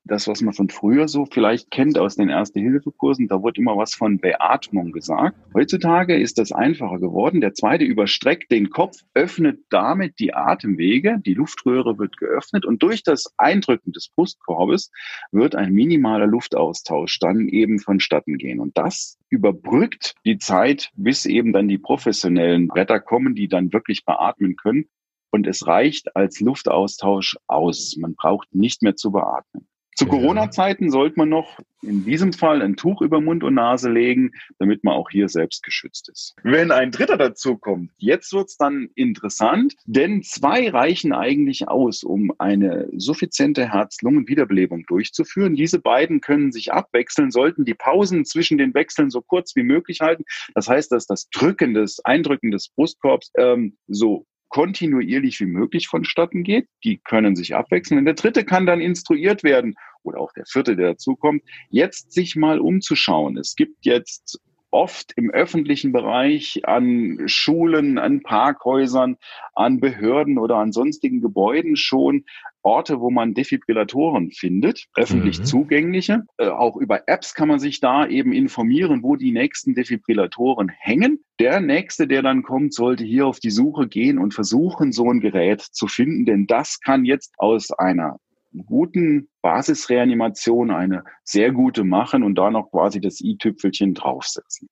das, 0.07 0.27
was 0.27 0.41
man 0.41 0.53
von 0.53 0.69
früher 0.69 1.07
so 1.07 1.25
vielleicht 1.25 1.71
kennt 1.71 1.97
aus 1.97 2.15
den 2.15 2.29
Erste-Hilfe-Kursen, 2.29 3.27
da 3.27 3.43
wird 3.43 3.57
immer 3.57 3.77
was 3.77 3.93
von 3.93 4.17
Beatmung 4.17 4.91
gesagt. 4.91 5.37
Heutzutage 5.53 6.17
ist 6.17 6.37
das 6.37 6.51
einfacher 6.51 6.99
geworden. 6.99 7.41
Der 7.41 7.53
zweite 7.53 7.83
überstreckt 7.85 8.51
den 8.51 8.69
Kopf, 8.69 8.97
öffnet 9.13 9.59
damit 9.69 10.19
die 10.19 10.33
Atemwege, 10.33 11.19
die 11.25 11.33
Luftröhre 11.33 11.99
wird 11.99 12.17
geöffnet 12.17 12.65
und 12.65 12.81
durch 12.81 13.03
das 13.03 13.33
Eindrücken 13.37 13.91
des 13.91 14.09
Brustkorbes 14.09 14.91
wird 15.31 15.55
ein 15.55 15.73
minimaler 15.73 16.27
Luftaustausch 16.27 17.19
dann 17.19 17.47
eben 17.47 17.79
vonstatten 17.79 18.37
gehen. 18.37 18.59
Und 18.59 18.77
das 18.77 19.17
überbrückt 19.29 20.15
die 20.25 20.37
Zeit, 20.37 20.91
bis 20.95 21.25
eben 21.25 21.53
dann 21.53 21.67
die 21.67 21.77
professionellen 21.77 22.71
Retter 22.71 22.99
kommen, 22.99 23.35
die 23.35 23.47
dann 23.47 23.73
wirklich 23.73 24.05
beatmen 24.05 24.55
können. 24.55 24.85
Und 25.31 25.45
es 25.45 25.67
reicht 25.67 26.15
als 26.15 26.39
Luftaustausch 26.39 27.37
aus. 27.47 27.95
Man 27.97 28.15
braucht 28.15 28.53
nicht 28.55 28.81
mehr 28.81 28.95
zu 28.95 29.11
beatmen. 29.11 29.67
Zu. 29.97 30.05
Corona-Zeiten 30.05 30.91
sollte 30.91 31.15
man 31.17 31.29
noch 31.29 31.59
in 31.81 32.05
diesem 32.05 32.33
Fall 32.33 32.61
ein 32.61 32.75
Tuch 32.75 33.01
über 33.01 33.19
Mund 33.19 33.43
und 33.43 33.55
Nase 33.55 33.89
legen, 33.89 34.31
damit 34.59 34.83
man 34.83 34.93
auch 34.93 35.09
hier 35.09 35.27
selbst 35.27 35.63
geschützt 35.63 36.09
ist. 36.09 36.35
Wenn 36.43 36.71
ein 36.71 36.91
Dritter 36.91 37.17
dazu 37.17 37.57
kommt, 37.57 37.91
jetzt 37.97 38.31
wird's 38.33 38.57
dann 38.57 38.89
interessant, 38.95 39.75
denn 39.85 40.21
zwei 40.21 40.69
reichen 40.69 41.13
eigentlich 41.13 41.67
aus, 41.67 42.03
um 42.03 42.31
eine 42.37 42.87
suffiziente 42.95 43.71
Herz-Lungen-Wiederbelebung 43.71 44.85
durchzuführen. 44.85 45.55
Diese 45.55 45.79
beiden 45.79 46.21
können 46.21 46.51
sich 46.51 46.71
abwechseln, 46.71 47.31
sollten 47.31 47.65
die 47.65 47.75
Pausen 47.75 48.25
zwischen 48.25 48.57
den 48.57 48.73
Wechseln 48.73 49.09
so 49.09 49.21
kurz 49.21 49.55
wie 49.55 49.63
möglich 49.63 50.01
halten. 50.01 50.25
Das 50.53 50.67
heißt, 50.67 50.91
dass 50.91 51.07
das 51.07 51.29
Drücken 51.29 51.73
des, 51.73 52.03
Eindrücken 52.05 52.51
des 52.51 52.69
Brustkorbs 52.69 53.31
ähm, 53.37 53.77
so 53.87 54.25
kontinuierlich 54.49 55.39
wie 55.39 55.45
möglich 55.45 55.87
vonstatten 55.87 56.43
geht. 56.43 56.67
Die 56.83 56.99
können 56.99 57.35
sich 57.35 57.55
abwechseln. 57.55 57.99
Und 57.99 58.05
der 58.05 58.13
dritte 58.13 58.45
kann 58.45 58.65
dann 58.65 58.81
instruiert 58.81 59.43
werden 59.43 59.75
oder 60.03 60.19
auch 60.19 60.33
der 60.33 60.45
vierte, 60.45 60.75
der 60.75 60.91
dazukommt, 60.91 61.43
jetzt 61.69 62.11
sich 62.11 62.35
mal 62.35 62.59
umzuschauen. 62.59 63.37
Es 63.37 63.55
gibt 63.55 63.85
jetzt 63.85 64.39
oft 64.71 65.13
im 65.15 65.31
öffentlichen 65.31 65.91
Bereich 65.91 66.61
an 66.65 67.23
Schulen, 67.25 67.97
an 67.97 68.21
Parkhäusern, 68.21 69.17
an 69.55 69.79
Behörden 69.79 70.37
oder 70.37 70.57
an 70.57 70.71
sonstigen 70.71 71.21
Gebäuden 71.21 71.75
schon 71.75 72.25
Orte, 72.63 72.99
wo 72.99 73.09
man 73.09 73.33
Defibrillatoren 73.33 74.31
findet, 74.31 74.87
öffentlich 74.95 75.39
mhm. 75.39 75.45
zugängliche. 75.45 76.23
Äh, 76.37 76.49
auch 76.49 76.75
über 76.75 77.07
Apps 77.07 77.33
kann 77.33 77.47
man 77.47 77.59
sich 77.59 77.79
da 77.79 78.05
eben 78.05 78.33
informieren, 78.33 79.03
wo 79.03 79.15
die 79.15 79.31
nächsten 79.31 79.73
Defibrillatoren 79.73 80.69
hängen. 80.69 81.23
Der 81.39 81.61
nächste, 81.61 82.07
der 82.07 82.23
dann 82.23 82.43
kommt, 82.43 82.73
sollte 82.73 83.05
hier 83.05 83.25
auf 83.25 83.39
die 83.39 83.51
Suche 83.51 83.87
gehen 83.87 84.17
und 84.17 84.33
versuchen, 84.33 84.91
so 84.91 85.09
ein 85.09 85.21
Gerät 85.21 85.61
zu 85.61 85.87
finden, 85.87 86.25
denn 86.25 86.45
das 86.45 86.81
kann 86.81 87.05
jetzt 87.05 87.33
aus 87.37 87.71
einer 87.71 88.17
guten 88.65 89.29
Basisreanimation 89.41 90.71
eine 90.71 91.03
sehr 91.23 91.51
gute 91.51 91.83
machen 91.83 92.23
und 92.23 92.35
da 92.35 92.49
noch 92.49 92.71
quasi 92.71 93.01
das 93.01 93.21
i-Tüpfelchen 93.21 93.93
draufsetzen. 93.93 94.69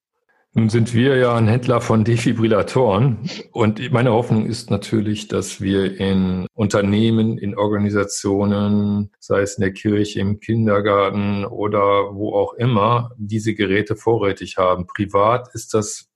Nun 0.57 0.69
sind 0.69 0.93
wir 0.93 1.17
ja 1.17 1.35
ein 1.35 1.49
Händler 1.49 1.81
von 1.81 2.05
Defibrillatoren 2.05 3.29
und 3.51 3.91
meine 3.91 4.13
Hoffnung 4.13 4.45
ist 4.45 4.71
natürlich, 4.71 5.27
dass 5.27 5.59
wir 5.59 5.99
in 5.99 6.47
Unternehmen, 6.53 7.37
in 7.37 7.57
Organisationen, 7.57 9.11
sei 9.19 9.41
es 9.41 9.57
in 9.57 9.63
der 9.63 9.73
Kirche, 9.73 10.21
im 10.21 10.39
Kindergarten 10.39 11.43
oder 11.43 12.15
wo 12.15 12.33
auch 12.33 12.53
immer, 12.53 13.11
diese 13.17 13.53
Geräte 13.53 13.97
vorrätig 13.97 14.55
haben. 14.55 14.87
Privat 14.87 15.53
ist 15.53 15.73
das 15.73 16.09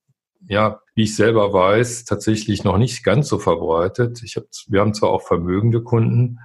ja, 0.48 0.80
wie 0.94 1.02
ich 1.02 1.16
selber 1.16 1.52
weiß, 1.52 2.04
tatsächlich 2.04 2.64
noch 2.64 2.78
nicht 2.78 3.04
ganz 3.04 3.28
so 3.28 3.38
verbreitet. 3.38 4.22
Ich 4.24 4.36
hab, 4.36 4.44
wir 4.68 4.80
haben 4.80 4.94
zwar 4.94 5.10
auch 5.10 5.22
vermögende 5.22 5.82
Kunden, 5.82 6.38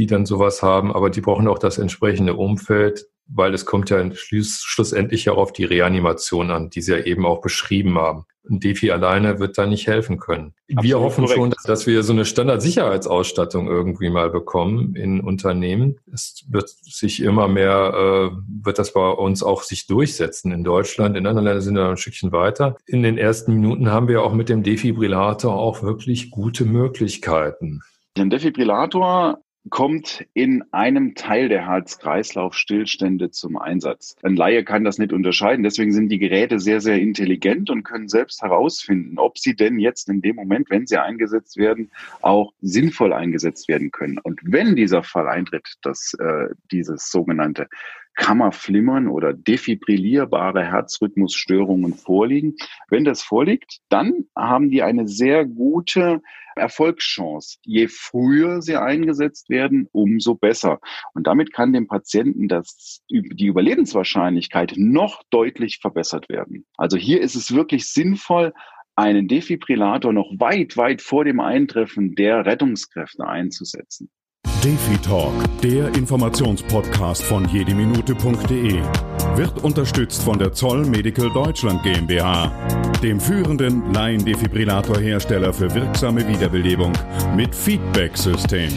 die 0.00 0.06
dann 0.06 0.24
sowas 0.24 0.62
haben, 0.62 0.92
aber 0.92 1.10
die 1.10 1.20
brauchen 1.20 1.46
auch 1.46 1.58
das 1.58 1.76
entsprechende 1.76 2.34
Umfeld, 2.34 3.06
weil 3.26 3.52
es 3.52 3.66
kommt 3.66 3.90
ja 3.90 4.02
schluss, 4.14 4.62
schlussendlich 4.64 5.28
auch 5.28 5.36
auf 5.36 5.52
die 5.52 5.64
Reanimation 5.64 6.50
an, 6.50 6.70
die 6.70 6.80
Sie 6.80 6.92
ja 6.92 7.04
eben 7.04 7.26
auch 7.26 7.42
beschrieben 7.42 7.98
haben. 7.98 8.24
Ein 8.48 8.60
Defi 8.60 8.90
alleine 8.90 9.38
wird 9.38 9.58
da 9.58 9.66
nicht 9.66 9.86
helfen 9.86 10.18
können. 10.18 10.54
Absolut 10.70 10.84
wir 10.84 11.00
hoffen 11.00 11.24
korrekt. 11.26 11.38
schon, 11.38 11.54
dass 11.66 11.86
wir 11.86 12.02
so 12.02 12.14
eine 12.14 12.24
Standardsicherheitsausstattung 12.24 13.68
irgendwie 13.68 14.08
mal 14.08 14.30
bekommen 14.30 14.96
in 14.96 15.20
Unternehmen. 15.20 15.98
Es 16.10 16.46
wird 16.48 16.70
sich 16.70 17.22
immer 17.22 17.46
mehr, 17.46 18.30
äh, 18.32 18.36
wird 18.64 18.78
das 18.78 18.94
bei 18.94 19.06
uns 19.06 19.42
auch 19.42 19.62
sich 19.62 19.86
durchsetzen 19.86 20.50
in 20.50 20.64
Deutschland. 20.64 21.14
In 21.18 21.26
anderen 21.26 21.44
Ländern 21.44 21.62
sind 21.62 21.74
wir 21.76 21.90
ein 21.90 21.98
Stückchen 21.98 22.32
weiter. 22.32 22.76
In 22.86 23.02
den 23.02 23.18
ersten 23.18 23.52
Minuten 23.52 23.90
haben 23.90 24.08
wir 24.08 24.22
auch 24.22 24.32
mit 24.32 24.48
dem 24.48 24.62
Defibrillator 24.62 25.54
auch 25.54 25.82
wirklich 25.82 26.30
gute 26.30 26.64
Möglichkeiten. 26.64 27.82
Ein 28.16 28.30
Defibrillator 28.30 29.38
kommt 29.70 30.26
in 30.34 30.64
einem 30.72 31.14
Teil 31.14 31.48
der 31.48 31.66
Herz-Kreislauf-Stillstände 31.66 33.30
zum 33.30 33.56
Einsatz. 33.56 34.16
Ein 34.22 34.36
Laie 34.36 34.64
kann 34.64 34.84
das 34.84 34.98
nicht 34.98 35.12
unterscheiden. 35.12 35.62
Deswegen 35.62 35.92
sind 35.92 36.08
die 36.08 36.18
Geräte 36.18 36.58
sehr, 36.58 36.80
sehr 36.80 36.98
intelligent 37.00 37.70
und 37.70 37.84
können 37.84 38.08
selbst 38.08 38.42
herausfinden, 38.42 39.18
ob 39.18 39.38
sie 39.38 39.54
denn 39.54 39.78
jetzt 39.78 40.08
in 40.08 40.20
dem 40.20 40.36
Moment, 40.36 40.70
wenn 40.70 40.86
sie 40.86 40.98
eingesetzt 40.98 41.56
werden, 41.56 41.90
auch 42.20 42.52
sinnvoll 42.60 43.12
eingesetzt 43.12 43.68
werden 43.68 43.90
können. 43.90 44.18
Und 44.18 44.40
wenn 44.42 44.76
dieser 44.76 45.02
Fall 45.02 45.28
eintritt, 45.28 45.76
dass 45.82 46.14
äh, 46.14 46.48
dieses 46.70 47.10
sogenannte 47.10 47.68
Kammerflimmern 48.14 49.08
oder 49.08 49.32
defibrillierbare 49.32 50.64
Herzrhythmusstörungen 50.64 51.94
vorliegen. 51.94 52.56
Wenn 52.88 53.04
das 53.04 53.22
vorliegt, 53.22 53.78
dann 53.88 54.26
haben 54.36 54.70
die 54.70 54.82
eine 54.82 55.08
sehr 55.08 55.44
gute 55.46 56.20
Erfolgschance. 56.56 57.58
Je 57.62 57.88
früher 57.88 58.62
sie 58.62 58.76
eingesetzt 58.76 59.48
werden, 59.48 59.88
umso 59.92 60.34
besser. 60.34 60.80
Und 61.14 61.26
damit 61.26 61.52
kann 61.52 61.72
dem 61.72 61.86
Patienten 61.86 62.48
das, 62.48 63.02
die 63.08 63.46
Überlebenswahrscheinlichkeit 63.46 64.74
noch 64.76 65.22
deutlich 65.30 65.78
verbessert 65.78 66.28
werden. 66.28 66.66
Also 66.76 66.96
hier 66.96 67.20
ist 67.20 67.36
es 67.36 67.54
wirklich 67.54 67.86
sinnvoll, 67.92 68.52
einen 68.96 69.28
Defibrillator 69.28 70.12
noch 70.12 70.30
weit, 70.38 70.76
weit 70.76 71.00
vor 71.00 71.24
dem 71.24 71.40
Eintreffen 71.40 72.14
der 72.14 72.44
Rettungskräfte 72.44 73.26
einzusetzen. 73.26 74.10
Defi 74.62 74.98
Talk, 74.98 75.32
der 75.62 75.88
Informationspodcast 75.94 77.22
von 77.22 77.48
jedeminute.de, 77.48 78.82
wird 79.34 79.64
unterstützt 79.64 80.22
von 80.22 80.38
der 80.38 80.52
Zoll 80.52 80.84
Medical 80.84 81.30
Deutschland 81.32 81.82
GmbH, 81.82 82.52
dem 83.02 83.18
führenden 83.18 83.90
Laiendefibrillatorhersteller 83.94 85.54
für 85.54 85.74
wirksame 85.74 86.28
Wiederbelebung 86.28 86.92
mit 87.34 87.54
Feedback-System. 87.54 88.68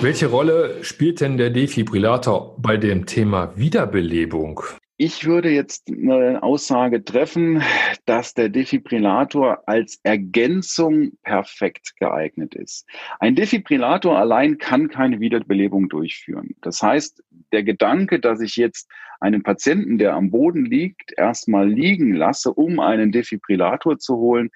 Welche 0.00 0.28
Rolle 0.28 0.84
spielt 0.84 1.20
denn 1.20 1.36
der 1.36 1.50
Defibrillator 1.50 2.54
bei 2.58 2.76
dem 2.76 3.06
Thema 3.06 3.52
Wiederbelebung? 3.56 4.62
Ich 5.02 5.24
würde 5.24 5.48
jetzt 5.48 5.88
eine 5.88 6.42
Aussage 6.42 7.02
treffen, 7.02 7.62
dass 8.04 8.34
der 8.34 8.50
Defibrillator 8.50 9.62
als 9.66 9.98
Ergänzung 10.02 11.12
perfekt 11.22 11.96
geeignet 11.96 12.54
ist. 12.54 12.86
Ein 13.18 13.34
Defibrillator 13.34 14.18
allein 14.18 14.58
kann 14.58 14.90
keine 14.90 15.18
Wiederbelebung 15.18 15.88
durchführen. 15.88 16.54
Das 16.60 16.82
heißt, 16.82 17.24
der 17.50 17.62
Gedanke, 17.62 18.20
dass 18.20 18.42
ich 18.42 18.56
jetzt 18.56 18.90
einen 19.20 19.42
Patienten, 19.42 19.96
der 19.96 20.12
am 20.12 20.30
Boden 20.30 20.66
liegt, 20.66 21.14
erstmal 21.16 21.66
liegen 21.66 22.12
lasse, 22.12 22.52
um 22.52 22.78
einen 22.78 23.10
Defibrillator 23.10 23.98
zu 23.98 24.18
holen, 24.18 24.50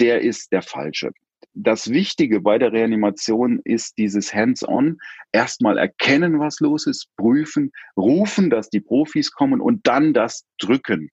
der 0.00 0.22
ist 0.22 0.50
der 0.50 0.62
falsche. 0.62 1.12
Das 1.54 1.90
Wichtige 1.90 2.40
bei 2.40 2.58
der 2.58 2.72
Reanimation 2.72 3.60
ist 3.64 3.98
dieses 3.98 4.32
Hands-on. 4.32 4.98
Erstmal 5.32 5.78
erkennen, 5.78 6.38
was 6.38 6.60
los 6.60 6.86
ist, 6.86 7.08
prüfen, 7.16 7.72
rufen, 7.96 8.50
dass 8.50 8.70
die 8.70 8.80
Profis 8.80 9.32
kommen 9.32 9.60
und 9.60 9.86
dann 9.86 10.14
das 10.14 10.46
Drücken. 10.58 11.10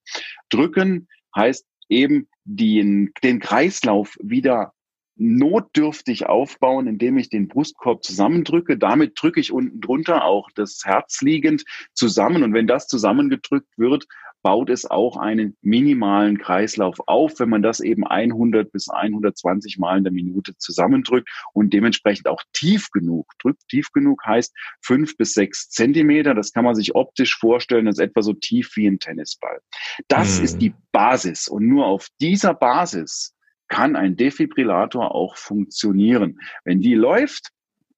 Drücken 0.50 1.08
heißt 1.36 1.66
eben 1.90 2.28
den, 2.44 3.12
den 3.24 3.40
Kreislauf 3.40 4.16
wieder 4.22 4.74
notdürftig 5.18 6.28
aufbauen, 6.28 6.88
indem 6.88 7.18
ich 7.18 7.30
den 7.30 7.48
Brustkorb 7.48 8.04
zusammendrücke. 8.04 8.78
Damit 8.78 9.14
drücke 9.16 9.40
ich 9.40 9.52
unten 9.52 9.82
drunter 9.82 10.24
auch 10.26 10.50
das 10.56 10.82
Herz 10.86 11.22
liegend 11.22 11.64
zusammen. 11.94 12.44
Und 12.44 12.54
wenn 12.54 12.68
das 12.68 12.88
zusammengedrückt 12.88 13.78
wird, 13.78 14.06
baut 14.44 14.70
es 14.70 14.90
auch 14.90 15.18
einen 15.18 15.58
minimalen 15.62 16.38
Kreislauf 16.38 16.96
auf, 17.06 17.40
wenn 17.40 17.50
man 17.50 17.62
das 17.62 17.80
eben 17.80 18.06
100 18.06 18.72
bis 18.72 18.88
120 18.88 19.78
Mal 19.78 19.98
in 19.98 20.04
der 20.04 20.14
Minute 20.14 20.56
zusammendrückt 20.58 21.30
und 21.54 21.74
dementsprechend 21.74 22.28
auch 22.28 22.42
tief 22.54 22.90
genug 22.92 23.26
drückt. 23.40 23.68
Tief 23.68 23.92
genug 23.92 24.26
heißt 24.26 24.56
fünf 24.82 25.18
bis 25.18 25.34
sechs 25.34 25.70
Zentimeter. 25.70 26.34
Das 26.34 26.54
kann 26.54 26.64
man 26.64 26.76
sich 26.76 26.96
optisch 26.96 27.36
vorstellen, 27.38 27.88
als 27.88 28.00
etwa 28.00 28.22
so 28.22 28.34
tief 28.34 28.72
wie 28.76 28.88
ein 28.88 29.00
Tennisball. 29.00 29.60
Das 30.08 30.38
hm. 30.38 30.46
ist 30.46 30.62
die 30.62 30.74
Basis 30.92 31.48
und 31.48 31.68
nur 31.68 31.86
auf 31.86 32.08
dieser 32.22 32.54
Basis 32.54 33.37
kann 33.68 33.96
ein 33.96 34.16
Defibrillator 34.16 35.14
auch 35.14 35.36
funktionieren. 35.38 36.40
Wenn 36.64 36.82
die 36.82 36.96
läuft, 36.96 37.50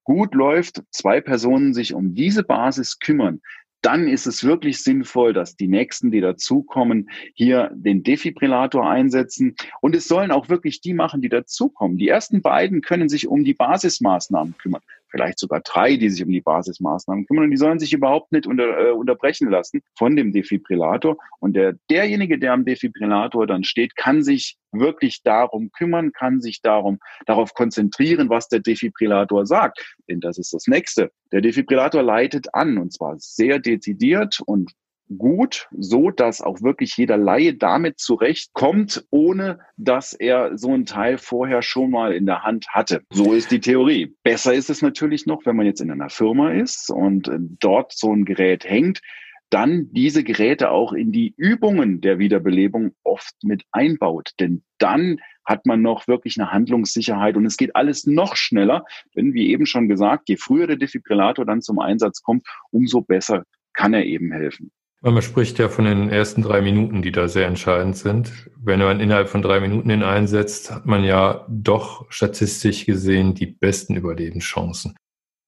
gut 0.04 0.34
läuft, 0.34 0.84
zwei 0.92 1.22
Personen 1.22 1.74
sich 1.74 1.94
um 1.94 2.16
diese 2.16 2.44
Basis 2.44 3.00
kümmern, 3.00 3.42
dann 3.82 4.08
ist 4.08 4.28
es 4.28 4.44
wirklich 4.44 4.84
sinnvoll, 4.84 5.32
dass 5.32 5.56
die 5.56 5.68
nächsten, 5.68 6.12
die 6.12 6.20
dazukommen, 6.20 7.10
hier 7.34 7.72
den 7.74 8.04
Defibrillator 8.04 8.90
einsetzen. 8.90 9.56
Und 9.80 9.96
es 9.96 10.08
sollen 10.08 10.32
auch 10.32 10.50
wirklich 10.50 10.82
die 10.82 10.94
machen, 10.94 11.22
die 11.22 11.30
dazukommen. 11.30 11.98
Die 11.98 12.10
ersten 12.10 12.42
beiden 12.42 12.82
können 12.82 13.08
sich 13.08 13.28
um 13.28 13.44
die 13.44 13.54
Basismaßnahmen 13.54 14.58
kümmern 14.58 14.82
vielleicht 15.10 15.40
sogar 15.40 15.62
drei, 15.62 15.98
die 15.98 16.10
sich 16.10 16.24
um 16.24 16.32
die 16.32 16.42
Basismaßnahmen 16.42 17.26
kümmern. 17.26 17.46
Und 17.46 17.52
die 17.52 17.58
sollen 17.58 17.80
sich 17.80 17.94
überhaupt 17.94 18.32
nicht 18.32 18.48
unter, 18.48 18.90
äh, 18.90 18.92
unterbrechen 18.92 19.50
lassen 19.50 19.82
von 19.98 20.16
dem 20.16 20.32
Defibrillator. 20.32 21.18
Und 21.40 21.56
der, 21.56 21.74
derjenige, 21.90 22.40
der 22.40 22.54
am 22.54 22.66
Defibrillator 22.66 23.48
dann 23.48 23.64
steht, 23.64 23.96
kann 23.96 24.24
sich 24.24 24.58
wirklich 24.72 25.24
darum 25.24 25.72
kümmern, 25.72 26.12
kann 26.12 26.42
sich 26.42 26.62
darum, 26.62 27.00
darauf 27.26 27.54
konzentrieren, 27.54 28.30
was 28.30 28.48
der 28.48 28.60
Defibrillator 28.60 29.46
sagt. 29.46 29.96
Denn 30.08 30.20
das 30.20 30.38
ist 30.38 30.54
das 30.54 30.68
Nächste. 30.68 31.12
Der 31.32 31.42
Defibrillator 31.42 32.04
leitet 32.04 32.54
an 32.54 32.78
und 32.78 32.94
zwar 32.94 33.16
sehr 33.18 33.60
dezidiert 33.60 34.40
und 34.46 34.72
gut, 35.18 35.68
so 35.72 36.12
dass 36.12 36.42
auch 36.42 36.62
wirklich 36.62 36.96
jeder 36.98 37.18
Laie 37.18 37.54
damit 37.54 38.00
zurechtkommt, 38.00 39.06
ohne 39.10 39.60
dass 39.78 40.14
er 40.14 40.58
so 40.58 40.74
ein 40.74 40.86
Teil 40.86 41.18
vorher 41.18 41.62
schon 41.62 41.92
mal 41.92 42.14
in 42.14 42.26
der 42.26 42.44
Hand 42.44 42.68
hatte. 42.70 43.02
So 43.12 43.34
ist 43.34 43.52
die 43.52 43.60
Theorie. 43.60 44.16
Besser 44.24 44.54
ist 44.54 44.70
es 44.70 44.82
natürlich 44.82 45.26
noch, 45.26 45.46
wenn 45.46 45.56
man 45.56 45.66
jetzt 45.66 45.82
in 45.82 45.92
einer 45.92 46.10
Firma 46.10 46.52
ist 46.52 46.90
und 46.90 47.28
äh, 47.28 47.38
dort 47.40 47.94
so 47.94 48.14
ein 48.14 48.26
Gerät 48.26 48.66
hängt, 48.66 49.02
dann 49.50 49.90
diese 49.92 50.24
Geräte 50.24 50.70
auch 50.70 50.94
in 50.94 51.12
die 51.12 51.34
Übungen 51.36 52.02
der 52.02 52.20
Wiederbelebung 52.20 52.92
oft 53.04 53.34
mit 53.44 53.64
einbaut. 53.72 54.32
Denn 54.40 54.64
dann 54.78 55.18
hat 55.44 55.66
man 55.66 55.82
noch 55.82 56.08
wirklich 56.08 56.38
eine 56.38 56.52
Handlungssicherheit 56.52 57.36
und 57.36 57.46
es 57.46 57.58
geht 57.58 57.76
alles 57.76 58.06
noch 58.06 58.36
schneller. 58.36 58.86
Denn 59.16 59.34
wie 59.34 59.50
eben 59.50 59.66
schon 59.66 59.88
gesagt, 59.88 60.30
je 60.30 60.38
früher 60.38 60.68
der 60.68 60.76
Defibrillator 60.76 61.46
dann 61.46 61.62
zum 61.64 61.80
Einsatz 61.80 62.22
kommt, 62.22 62.46
umso 62.70 63.02
besser 63.02 63.44
kann 63.74 63.96
er 63.96 64.06
eben 64.06 64.32
helfen. 64.32 64.72
Man 65.02 65.22
spricht 65.22 65.60
ja 65.60 65.70
von 65.70 65.86
den 65.86 66.10
ersten 66.10 66.42
drei 66.42 66.62
Minuten, 66.62 67.02
die 67.02 67.14
da 67.14 67.30
sehr 67.30 67.48
entscheidend 67.48 67.96
sind. 67.96 68.50
Wenn 68.62 68.80
man 68.80 69.00
innerhalb 69.00 69.30
von 69.30 69.42
drei 69.42 69.62
Minuten 69.62 69.88
den 69.88 70.04
einsetzt, 70.04 70.72
hat 70.72 70.86
man 70.86 71.06
ja 71.06 71.46
doch 71.48 72.06
statistisch 72.10 72.86
gesehen 72.86 73.34
die 73.34 73.46
besten 73.46 73.96
Überlebenschancen. 73.96 74.98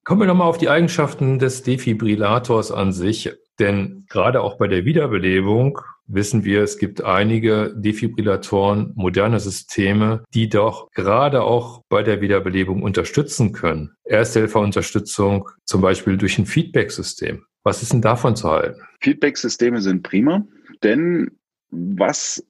Kommen 0.06 0.22
wir 0.22 0.28
nochmal 0.28 0.48
auf 0.48 0.58
die 0.58 0.70
Eigenschaften 0.70 1.38
des 1.38 1.64
Defibrillators 1.64 2.72
an 2.72 2.94
sich. 2.94 3.30
Denn 3.60 4.06
gerade 4.10 4.42
auch 4.42 4.58
bei 4.58 4.68
der 4.68 4.86
Wiederbelebung 4.86 5.80
wissen 6.08 6.46
wir, 6.46 6.64
es 6.64 6.78
gibt 6.78 7.04
einige 7.04 7.74
Defibrillatoren, 7.76 8.94
moderne 8.96 9.40
Systeme, 9.40 10.24
die 10.34 10.50
doch 10.50 10.90
gerade 10.92 11.44
auch 11.44 11.84
bei 11.90 12.04
der 12.04 12.22
Wiederbelebung 12.22 12.82
unterstützen 12.82 13.52
können. 13.52 13.92
Ersthelferunterstützung 14.06 15.50
zum 15.66 15.82
Beispiel 15.82 16.18
durch 16.18 16.40
ein 16.40 16.46
Feedback-System. 16.46 17.46
Was 17.64 17.82
ist 17.82 17.94
denn 17.94 18.02
davon 18.02 18.36
zu 18.36 18.50
halten? 18.50 18.82
Feedback-Systeme 19.00 19.82
sind 19.82 20.04
prima, 20.04 20.46
denn 20.84 21.32
was 21.70 22.46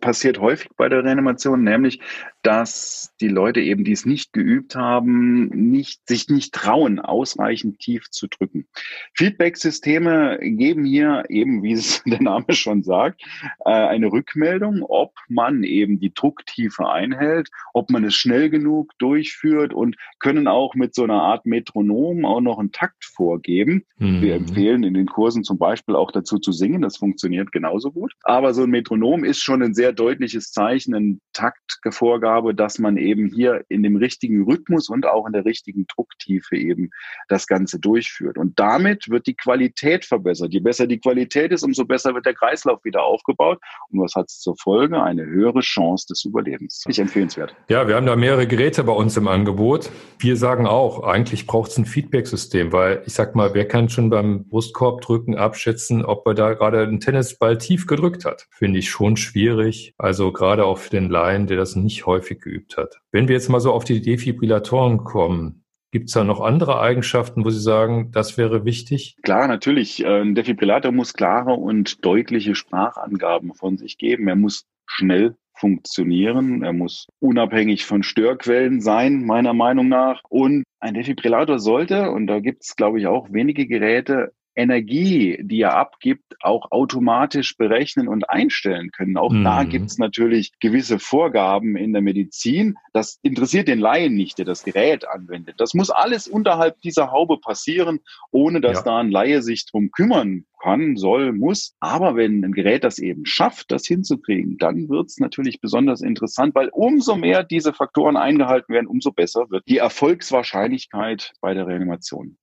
passiert 0.00 0.38
häufig 0.38 0.70
bei 0.76 0.88
der 0.88 1.04
Reanimation, 1.04 1.64
nämlich 1.64 2.00
dass 2.44 3.14
die 3.22 3.28
Leute 3.28 3.60
eben, 3.60 3.84
die 3.84 3.92
es 3.92 4.04
nicht 4.04 4.34
geübt 4.34 4.76
haben, 4.76 5.46
nicht, 5.48 6.06
sich 6.06 6.28
nicht 6.28 6.52
trauen, 6.52 7.00
ausreichend 7.00 7.78
tief 7.78 8.10
zu 8.10 8.26
drücken. 8.28 8.66
Feedback-Systeme 9.14 10.38
geben 10.42 10.84
hier 10.84 11.24
eben, 11.30 11.62
wie 11.62 11.72
es 11.72 12.02
der 12.06 12.20
Name 12.20 12.52
schon 12.52 12.82
sagt, 12.82 13.22
äh, 13.64 13.70
eine 13.70 14.12
Rückmeldung, 14.12 14.82
ob 14.82 15.14
man 15.26 15.64
eben 15.64 15.98
die 15.98 16.12
Drucktiefe 16.12 16.86
einhält, 16.86 17.48
ob 17.72 17.90
man 17.90 18.04
es 18.04 18.14
schnell 18.14 18.50
genug 18.50 18.92
durchführt 18.98 19.72
und 19.72 19.96
können 20.18 20.46
auch 20.46 20.74
mit 20.74 20.94
so 20.94 21.04
einer 21.04 21.22
Art 21.22 21.46
Metronom 21.46 22.26
auch 22.26 22.42
noch 22.42 22.58
einen 22.58 22.72
Takt 22.72 23.06
vorgeben. 23.06 23.86
Mhm. 23.96 24.20
Wir 24.20 24.34
empfehlen 24.34 24.84
in 24.84 24.92
den 24.92 25.06
Kursen 25.06 25.44
zum 25.44 25.56
Beispiel 25.56 25.96
auch 25.96 26.12
dazu 26.12 26.38
zu 26.38 26.52
singen, 26.52 26.82
das 26.82 26.98
funktioniert 26.98 27.52
genauso 27.52 27.90
gut. 27.90 28.12
Aber 28.22 28.52
so 28.52 28.64
ein 28.64 28.70
Metronom 28.70 29.24
ist 29.24 29.42
schon 29.42 29.62
ein 29.62 29.72
sehr 29.72 29.94
deutliches 29.94 30.52
Zeichen, 30.52 30.94
ein 30.94 31.20
Taktvorgabe 31.32 32.33
habe, 32.34 32.54
dass 32.54 32.78
man 32.78 32.96
eben 32.96 33.28
hier 33.28 33.64
in 33.68 33.82
dem 33.82 33.96
richtigen 33.96 34.44
Rhythmus 34.44 34.88
und 34.88 35.06
auch 35.06 35.26
in 35.26 35.32
der 35.32 35.44
richtigen 35.44 35.86
Drucktiefe 35.86 36.56
eben 36.56 36.90
das 37.28 37.46
Ganze 37.46 37.78
durchführt. 37.78 38.36
Und 38.36 38.58
damit 38.58 39.08
wird 39.08 39.26
die 39.26 39.34
Qualität 39.34 40.04
verbessert. 40.04 40.52
Je 40.52 40.60
besser 40.60 40.86
die 40.86 40.98
Qualität 40.98 41.52
ist, 41.52 41.62
umso 41.62 41.84
besser 41.84 42.14
wird 42.14 42.26
der 42.26 42.34
Kreislauf 42.34 42.84
wieder 42.84 43.04
aufgebaut. 43.04 43.60
Und 43.90 44.00
was 44.00 44.14
hat 44.14 44.26
es 44.28 44.40
zur 44.40 44.56
Folge? 44.56 45.02
Eine 45.02 45.24
höhere 45.24 45.60
Chance 45.60 46.06
des 46.08 46.24
Überlebens. 46.24 46.84
Nicht 46.86 46.98
empfehlenswert. 46.98 47.54
Ja, 47.68 47.86
wir 47.86 47.94
haben 47.94 48.06
da 48.06 48.16
mehrere 48.16 48.46
Geräte 48.46 48.82
bei 48.84 48.92
uns 48.92 49.16
im 49.16 49.28
Angebot. 49.28 49.90
Wir 50.18 50.36
sagen 50.36 50.66
auch, 50.66 51.04
eigentlich 51.04 51.46
braucht 51.46 51.70
es 51.70 51.78
ein 51.78 51.86
Feedback-System, 51.86 52.72
weil 52.72 53.02
ich 53.06 53.14
sag 53.14 53.34
mal, 53.34 53.54
wer 53.54 53.68
kann 53.68 53.88
schon 53.88 54.10
beim 54.10 54.44
Brustkorbdrücken 54.48 55.36
abschätzen, 55.36 56.04
ob 56.04 56.26
er 56.26 56.34
da 56.34 56.54
gerade 56.54 56.82
einen 56.82 57.00
Tennisball 57.00 57.58
tief 57.58 57.86
gedrückt 57.86 58.24
hat? 58.24 58.46
Finde 58.50 58.78
ich 58.78 58.90
schon 58.90 59.16
schwierig. 59.16 59.94
Also 59.98 60.32
gerade 60.32 60.64
auch 60.64 60.78
für 60.78 60.90
den 60.90 61.08
Laien, 61.08 61.46
der 61.46 61.56
das 61.56 61.76
nicht 61.76 62.06
häufig 62.06 62.23
häufig 62.24 62.40
geübt 62.40 62.76
hat. 62.76 63.00
Wenn 63.12 63.28
wir 63.28 63.34
jetzt 63.34 63.48
mal 63.48 63.60
so 63.60 63.72
auf 63.72 63.84
die 63.84 64.00
Defibrillatoren 64.00 65.04
kommen, 65.04 65.60
Gibt 65.94 66.08
es 66.08 66.14
da 66.14 66.24
noch 66.24 66.40
andere 66.40 66.80
Eigenschaften, 66.80 67.44
wo 67.44 67.50
Sie 67.50 67.60
sagen, 67.60 68.10
das 68.10 68.36
wäre 68.36 68.64
wichtig? 68.64 69.16
Klar, 69.22 69.46
natürlich. 69.46 70.04
Ein 70.04 70.34
Defibrillator 70.34 70.90
muss 70.90 71.14
klare 71.14 71.52
und 71.52 72.04
deutliche 72.04 72.56
Sprachangaben 72.56 73.54
von 73.54 73.76
sich 73.76 73.96
geben. 73.96 74.26
Er 74.26 74.34
muss 74.34 74.64
schnell 74.86 75.36
funktionieren. 75.52 76.64
Er 76.64 76.72
muss 76.72 77.06
unabhängig 77.20 77.86
von 77.86 78.02
Störquellen 78.02 78.80
sein, 78.80 79.24
meiner 79.24 79.54
Meinung 79.54 79.88
nach. 79.88 80.20
Und 80.28 80.64
ein 80.80 80.94
Defibrillator 80.94 81.60
sollte, 81.60 82.10
und 82.10 82.26
da 82.26 82.40
gibt 82.40 82.64
es, 82.64 82.74
glaube 82.74 82.98
ich, 82.98 83.06
auch 83.06 83.32
wenige 83.32 83.68
Geräte, 83.68 84.32
Energie, 84.56 85.38
die 85.42 85.60
er 85.60 85.76
abgibt, 85.76 86.36
auch 86.40 86.70
automatisch 86.70 87.56
berechnen 87.56 88.08
und 88.08 88.28
einstellen 88.30 88.90
können. 88.90 89.16
Auch 89.16 89.32
mhm. 89.32 89.44
da 89.44 89.64
gibt 89.64 89.86
es 89.86 89.98
natürlich 89.98 90.52
gewisse 90.60 90.98
Vorgaben 90.98 91.76
in 91.76 91.92
der 91.92 92.02
Medizin. 92.02 92.76
Das 92.92 93.18
interessiert 93.22 93.68
den 93.68 93.78
Laien 93.78 94.14
nicht, 94.14 94.38
der 94.38 94.44
das 94.44 94.64
Gerät 94.64 95.08
anwendet. 95.08 95.56
Das 95.58 95.74
muss 95.74 95.90
alles 95.90 96.28
unterhalb 96.28 96.80
dieser 96.82 97.10
Haube 97.10 97.38
passieren, 97.38 98.00
ohne 98.30 98.60
dass 98.60 98.78
ja. 98.78 98.84
da 98.84 98.98
ein 98.98 99.10
Laie 99.10 99.42
sich 99.42 99.66
drum 99.66 99.90
kümmern 99.90 100.44
kann, 100.62 100.96
soll, 100.96 101.32
muss. 101.32 101.74
Aber 101.80 102.16
wenn 102.16 102.44
ein 102.44 102.52
Gerät 102.52 102.84
das 102.84 102.98
eben 102.98 103.26
schafft, 103.26 103.70
das 103.70 103.86
hinzukriegen, 103.86 104.56
dann 104.58 104.88
wird 104.88 105.08
es 105.08 105.18
natürlich 105.18 105.60
besonders 105.60 106.00
interessant, 106.00 106.54
weil 106.54 106.70
umso 106.72 107.16
mehr 107.16 107.44
diese 107.44 107.72
Faktoren 107.72 108.16
eingehalten 108.16 108.72
werden, 108.72 108.86
umso 108.86 109.12
besser 109.12 109.50
wird 109.50 109.64
die 109.68 109.78
Erfolgswahrscheinlichkeit 109.78 111.32
bei 111.40 111.54
der 111.54 111.66
Reanimation. 111.66 112.38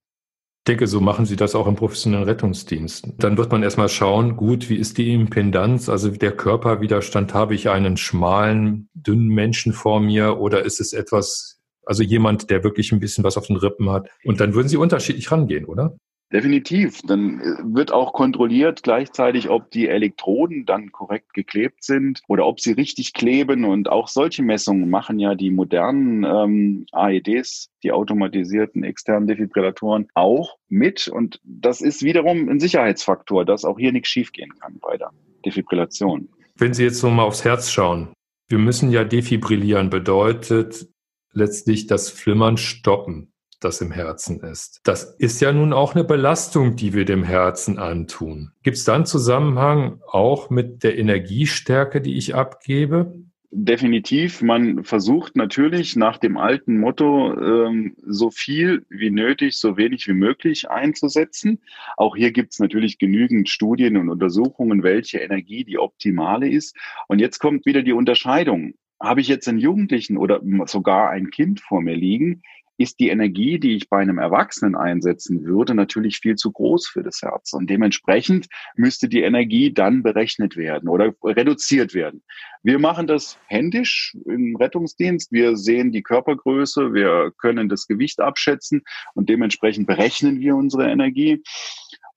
Ich 0.61 0.65
denke, 0.65 0.85
so 0.85 1.01
machen 1.01 1.25
Sie 1.25 1.35
das 1.35 1.55
auch 1.55 1.65
im 1.65 1.75
professionellen 1.75 2.25
Rettungsdienst. 2.25 3.07
Dann 3.17 3.35
wird 3.35 3.51
man 3.51 3.63
erstmal 3.63 3.89
schauen, 3.89 4.37
gut, 4.37 4.69
wie 4.69 4.75
ist 4.75 4.99
die 4.99 5.11
Impedanz, 5.11 5.89
also 5.89 6.11
der 6.11 6.33
Körperwiderstand, 6.33 7.33
habe 7.33 7.55
ich 7.55 7.69
einen 7.69 7.97
schmalen, 7.97 8.87
dünnen 8.93 9.29
Menschen 9.29 9.73
vor 9.73 9.99
mir 9.99 10.37
oder 10.37 10.63
ist 10.63 10.79
es 10.79 10.93
etwas, 10.93 11.59
also 11.83 12.03
jemand, 12.03 12.51
der 12.51 12.63
wirklich 12.63 12.91
ein 12.91 12.99
bisschen 12.99 13.23
was 13.23 13.37
auf 13.37 13.47
den 13.47 13.55
Rippen 13.55 13.89
hat? 13.89 14.09
Und 14.23 14.39
dann 14.39 14.53
würden 14.53 14.67
Sie 14.67 14.77
unterschiedlich 14.77 15.31
rangehen, 15.31 15.65
oder? 15.65 15.97
Definitiv. 16.31 17.01
Dann 17.01 17.39
äh, 17.41 17.43
wird 17.63 17.91
auch 17.91 18.13
kontrolliert 18.13 18.83
gleichzeitig, 18.83 19.49
ob 19.49 19.69
die 19.71 19.89
Elektroden 19.89 20.65
dann 20.65 20.91
korrekt 20.91 21.33
geklebt 21.33 21.83
sind 21.83 22.21
oder 22.27 22.45
ob 22.45 22.61
sie 22.61 22.71
richtig 22.71 23.13
kleben. 23.13 23.65
Und 23.65 23.89
auch 23.89 24.07
solche 24.07 24.41
Messungen 24.41 24.89
machen 24.89 25.19
ja 25.19 25.35
die 25.35 25.51
modernen 25.51 26.23
ähm, 26.23 26.85
AEDs, 26.93 27.69
die 27.83 27.91
automatisierten 27.91 28.83
externen 28.83 29.27
Defibrillatoren, 29.27 30.07
auch 30.13 30.57
mit. 30.69 31.09
Und 31.09 31.41
das 31.43 31.81
ist 31.81 32.03
wiederum 32.03 32.47
ein 32.47 32.59
Sicherheitsfaktor, 32.59 33.43
dass 33.43 33.65
auch 33.65 33.77
hier 33.77 33.91
nichts 33.91 34.09
schiefgehen 34.09 34.53
kann 34.59 34.79
bei 34.79 34.97
der 34.97 35.11
Defibrillation. 35.45 36.29
Wenn 36.55 36.73
Sie 36.73 36.83
jetzt 36.83 36.99
so 36.99 37.09
mal 37.09 37.23
aufs 37.23 37.43
Herz 37.43 37.71
schauen, 37.71 38.13
wir 38.47 38.59
müssen 38.59 38.91
ja 38.91 39.03
defibrillieren, 39.03 39.89
bedeutet, 39.89 40.87
letztlich 41.33 41.87
das 41.87 42.09
Flimmern 42.09 42.57
stoppen, 42.57 43.30
das 43.63 43.81
im 43.81 43.91
Herzen 43.91 44.41
ist. 44.41 44.81
Das 44.83 45.15
ist 45.17 45.41
ja 45.41 45.51
nun 45.51 45.73
auch 45.73 45.95
eine 45.95 46.03
Belastung, 46.03 46.75
die 46.75 46.93
wir 46.93 47.05
dem 47.05 47.23
Herzen 47.23 47.79
antun. 47.79 48.51
Gibt 48.63 48.77
es 48.77 48.83
da 48.83 48.95
einen 48.95 49.05
Zusammenhang 49.05 50.01
auch 50.07 50.49
mit 50.49 50.83
der 50.83 50.97
Energiestärke, 50.97 52.01
die 52.01 52.17
ich 52.17 52.35
abgebe? 52.35 53.13
Definitiv. 53.53 54.41
Man 54.41 54.85
versucht 54.85 55.35
natürlich 55.35 55.97
nach 55.97 56.17
dem 56.17 56.37
alten 56.37 56.79
Motto, 56.79 57.37
ähm, 57.37 57.97
so 58.01 58.31
viel 58.31 58.85
wie 58.89 59.09
nötig, 59.09 59.57
so 59.57 59.75
wenig 59.75 60.07
wie 60.07 60.13
möglich 60.13 60.69
einzusetzen. 60.69 61.59
Auch 61.97 62.15
hier 62.15 62.31
gibt 62.31 62.53
es 62.53 62.59
natürlich 62.59 62.97
genügend 62.97 63.49
Studien 63.49 63.97
und 63.97 64.07
Untersuchungen, 64.07 64.83
welche 64.83 65.17
Energie 65.17 65.65
die 65.65 65.79
optimale 65.79 66.47
ist. 66.47 66.77
Und 67.09 67.19
jetzt 67.19 67.39
kommt 67.39 67.65
wieder 67.65 67.83
die 67.83 67.91
Unterscheidung. 67.91 68.75
Habe 69.01 69.19
ich 69.19 69.27
jetzt 69.27 69.49
einen 69.49 69.59
Jugendlichen 69.59 70.15
oder 70.15 70.39
sogar 70.67 71.09
ein 71.09 71.29
Kind 71.29 71.59
vor 71.59 71.81
mir 71.81 71.95
liegen, 71.95 72.43
ist 72.81 72.99
die 72.99 73.09
Energie, 73.09 73.59
die 73.59 73.75
ich 73.75 73.89
bei 73.89 73.99
einem 73.99 74.17
Erwachsenen 74.17 74.75
einsetzen 74.75 75.43
würde, 75.45 75.75
natürlich 75.75 76.19
viel 76.19 76.35
zu 76.35 76.51
groß 76.51 76.87
für 76.87 77.03
das 77.03 77.21
Herz. 77.21 77.53
Und 77.53 77.69
dementsprechend 77.69 78.47
müsste 78.75 79.07
die 79.07 79.21
Energie 79.21 79.73
dann 79.73 80.03
berechnet 80.03 80.57
werden 80.57 80.89
oder 80.89 81.13
reduziert 81.23 81.93
werden. 81.93 82.23
Wir 82.63 82.79
machen 82.79 83.07
das 83.07 83.37
händisch 83.47 84.15
im 84.25 84.55
Rettungsdienst. 84.55 85.31
Wir 85.31 85.57
sehen 85.57 85.91
die 85.91 86.03
Körpergröße, 86.03 86.93
wir 86.93 87.31
können 87.37 87.69
das 87.69 87.87
Gewicht 87.87 88.19
abschätzen 88.19 88.83
und 89.15 89.29
dementsprechend 89.29 89.87
berechnen 89.87 90.39
wir 90.39 90.55
unsere 90.55 90.89
Energie. 90.89 91.41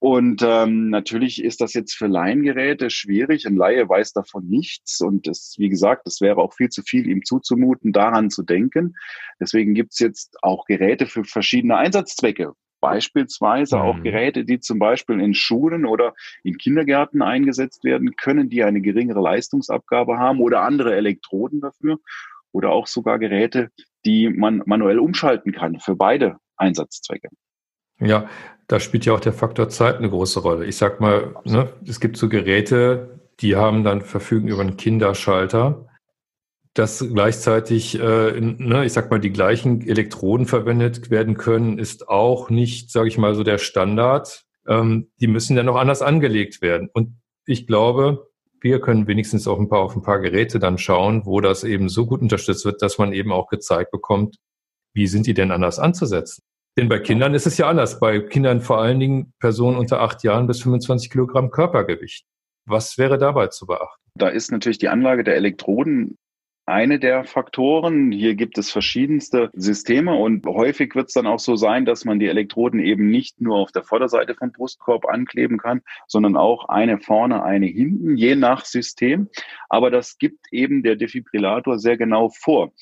Und 0.05 0.43
ähm, 0.47 0.91
natürlich 0.91 1.43
ist 1.43 1.63
das 1.63 1.73
jetzt 1.73 1.95
für 1.95 2.09
Laiengeräte 2.09 2.91
schwierig. 2.91 3.47
Ein 3.47 3.57
Laie 3.57 3.89
weiß 3.89 4.13
davon 4.13 4.47
nichts. 4.47 5.01
Und 5.01 5.27
das, 5.27 5.55
wie 5.57 5.71
gesagt, 5.71 6.07
es 6.07 6.21
wäre 6.21 6.37
auch 6.43 6.53
viel 6.53 6.69
zu 6.69 6.83
viel, 6.83 7.09
ihm 7.09 7.25
zuzumuten, 7.25 7.91
daran 7.91 8.29
zu 8.29 8.43
denken. 8.43 8.97
Deswegen 9.41 9.73
gibt's 9.73 9.99
jetzt 10.01 10.37
auch 10.43 10.67
Geräte 10.67 11.07
für 11.07 11.25
verschiedene 11.25 11.79
Einsatzzwecke. 11.79 12.53
Beispielsweise 12.83 13.77
mhm. 13.77 13.83
auch 13.83 14.03
Geräte, 14.03 14.45
die 14.45 14.61
zum 14.61 14.79
Beispiel 14.79 15.19
in 15.21 15.33
Schulen 15.33 15.87
oder 15.87 16.13
in 16.43 16.59
Kindergärten 16.59 17.23
eingesetzt 17.23 17.83
werden 17.83 18.15
können, 18.15 18.51
die 18.51 18.63
eine 18.63 18.83
geringere 18.83 19.23
Leistungsabgabe 19.23 20.19
haben 20.19 20.41
oder 20.41 20.65
andere 20.65 20.95
Elektroden 20.95 21.63
dafür. 21.63 21.99
Oder 22.53 22.73
auch 22.73 22.89
sogar 22.89 23.19
Geräte, 23.19 23.71
die 24.05 24.29
man 24.29 24.63
manuell 24.67 24.99
umschalten 24.99 25.53
kann 25.53 25.81
für 25.81 25.97
beide 25.97 26.37
Einsatzzwecke. 26.59 27.31
Ja, 28.01 28.29
da 28.67 28.81
spielt 28.81 29.05
ja 29.05 29.15
auch 29.15 29.21
der 29.21 29.33
Faktor 29.33 29.69
Zeit 29.69 29.97
eine 29.97 30.11
große 30.11 30.41
Rolle. 30.41 30.67
Ich 30.67 30.77
sag 30.77 31.01
mal, 31.01 31.35
ne, 31.45 31.73
es 31.87 32.01
gibt 32.01 32.17
so 32.17 32.29
Geräte, 32.29 33.21
die 33.41 33.57
haben 33.57 33.85
dann 33.85 34.01
verfügen 34.01 34.49
über 34.49 34.63
einen 34.63 34.77
Kinderschalter, 34.77 35.87
dass 36.73 37.07
gleichzeitig, 37.13 37.99
äh, 38.01 38.41
ne, 38.41 38.85
ich 38.85 38.93
sag 38.93 39.11
mal, 39.11 39.21
die 39.21 39.33
gleichen 39.33 39.87
Elektroden 39.87 40.47
verwendet 40.47 41.11
werden 41.11 41.37
können, 41.37 41.79
ist 41.79 42.09
auch 42.09 42.51
nicht, 42.51 42.91
sage 42.91 43.09
ich 43.09 43.19
mal, 43.19 43.35
so 43.35 43.45
der 43.45 43.59
Standard. 43.59 44.45
Ähm, 44.67 45.11
die 45.21 45.29
müssen 45.29 45.57
dann 45.57 45.67
noch 45.67 45.77
anders 45.77 46.03
angelegt 46.03 46.63
werden. 46.63 46.89
Und 46.93 47.21
ich 47.47 47.67
glaube, 47.67 48.29
wir 48.61 48.81
können 48.81 49.07
wenigstens 49.07 49.47
auf 49.47 49.59
ein 49.59 49.69
paar 49.69 49.81
auf 49.81 49.95
ein 49.95 50.03
paar 50.03 50.21
Geräte 50.21 50.59
dann 50.59 50.79
schauen, 50.79 51.27
wo 51.27 51.41
das 51.41 51.65
eben 51.65 51.91
so 51.91 52.07
gut 52.07 52.23
unterstützt 52.23 52.65
wird, 52.65 52.81
dass 52.81 52.99
man 52.99 53.13
eben 53.13 53.31
auch 53.31 53.49
gezeigt 53.49 53.91
bekommt, 53.91 54.39
wie 54.95 55.07
sind 55.07 55.27
die 55.27 55.35
denn 55.35 55.51
anders 55.51 55.79
anzusetzen. 55.79 56.43
Denn 56.77 56.89
bei 56.89 56.99
Kindern 56.99 57.35
ist 57.35 57.47
es 57.47 57.57
ja 57.57 57.69
anders. 57.69 58.01
Bei 58.01 58.21
Kindern 58.21 58.61
vor 58.61 58.81
allen 58.81 58.99
Dingen 58.99 59.33
Personen 59.39 59.77
unter 59.77 60.01
acht 60.01 60.25
Jahren 60.25 60.47
bis 60.47 60.63
25 60.63 61.11
Kilogramm 61.11 61.51
Körpergewicht. 61.51 62.27
Was 62.67 62.99
wäre 62.99 63.19
dabei 63.19 63.49
zu 63.49 63.67
beachten? 63.67 64.03
Da 64.17 64.29
ist 64.29 64.51
natürlich 64.51 64.79
die 64.79 64.89
Anlage 64.89 65.23
der 65.23 65.37
Elektroden 65.37 66.17
eine 66.67 66.99
der 66.99 67.25
Faktoren. 67.25 68.11
Hier 68.11 68.35
gibt 68.35 68.59
es 68.59 68.71
verschiedenste 68.71 69.51
Systeme 69.53 70.15
und 70.15 70.47
häufig 70.47 70.95
wird 70.95 71.09
es 71.09 71.15
dann 71.15 71.27
auch 71.27 71.39
so 71.39 71.57
sein, 71.57 71.85
dass 71.85 72.05
man 72.05 72.19
die 72.19 72.29
Elektroden 72.29 72.81
eben 72.81 73.11
nicht 73.11 73.41
nur 73.41 73.57
auf 73.57 73.71
der 73.71 73.83
Vorderseite 73.83 74.35
vom 74.35 74.51
Brustkorb 74.51 75.07
ankleben 75.07 75.59
kann, 75.59 75.83
sondern 76.07 76.37
auch 76.37 76.69
eine 76.69 76.99
vorne, 76.99 77.43
eine 77.43 77.67
hinten, 77.67 78.17
je 78.17 78.35
nach 78.35 78.65
System. 78.65 79.29
Aber 79.69 79.91
das 79.91 80.19
gibt 80.19 80.47
eben 80.53 80.83
der 80.83 80.97
Defibrillator 80.97 81.79
sehr 81.79 81.99
genau 81.99 82.31
vor. 82.31 82.73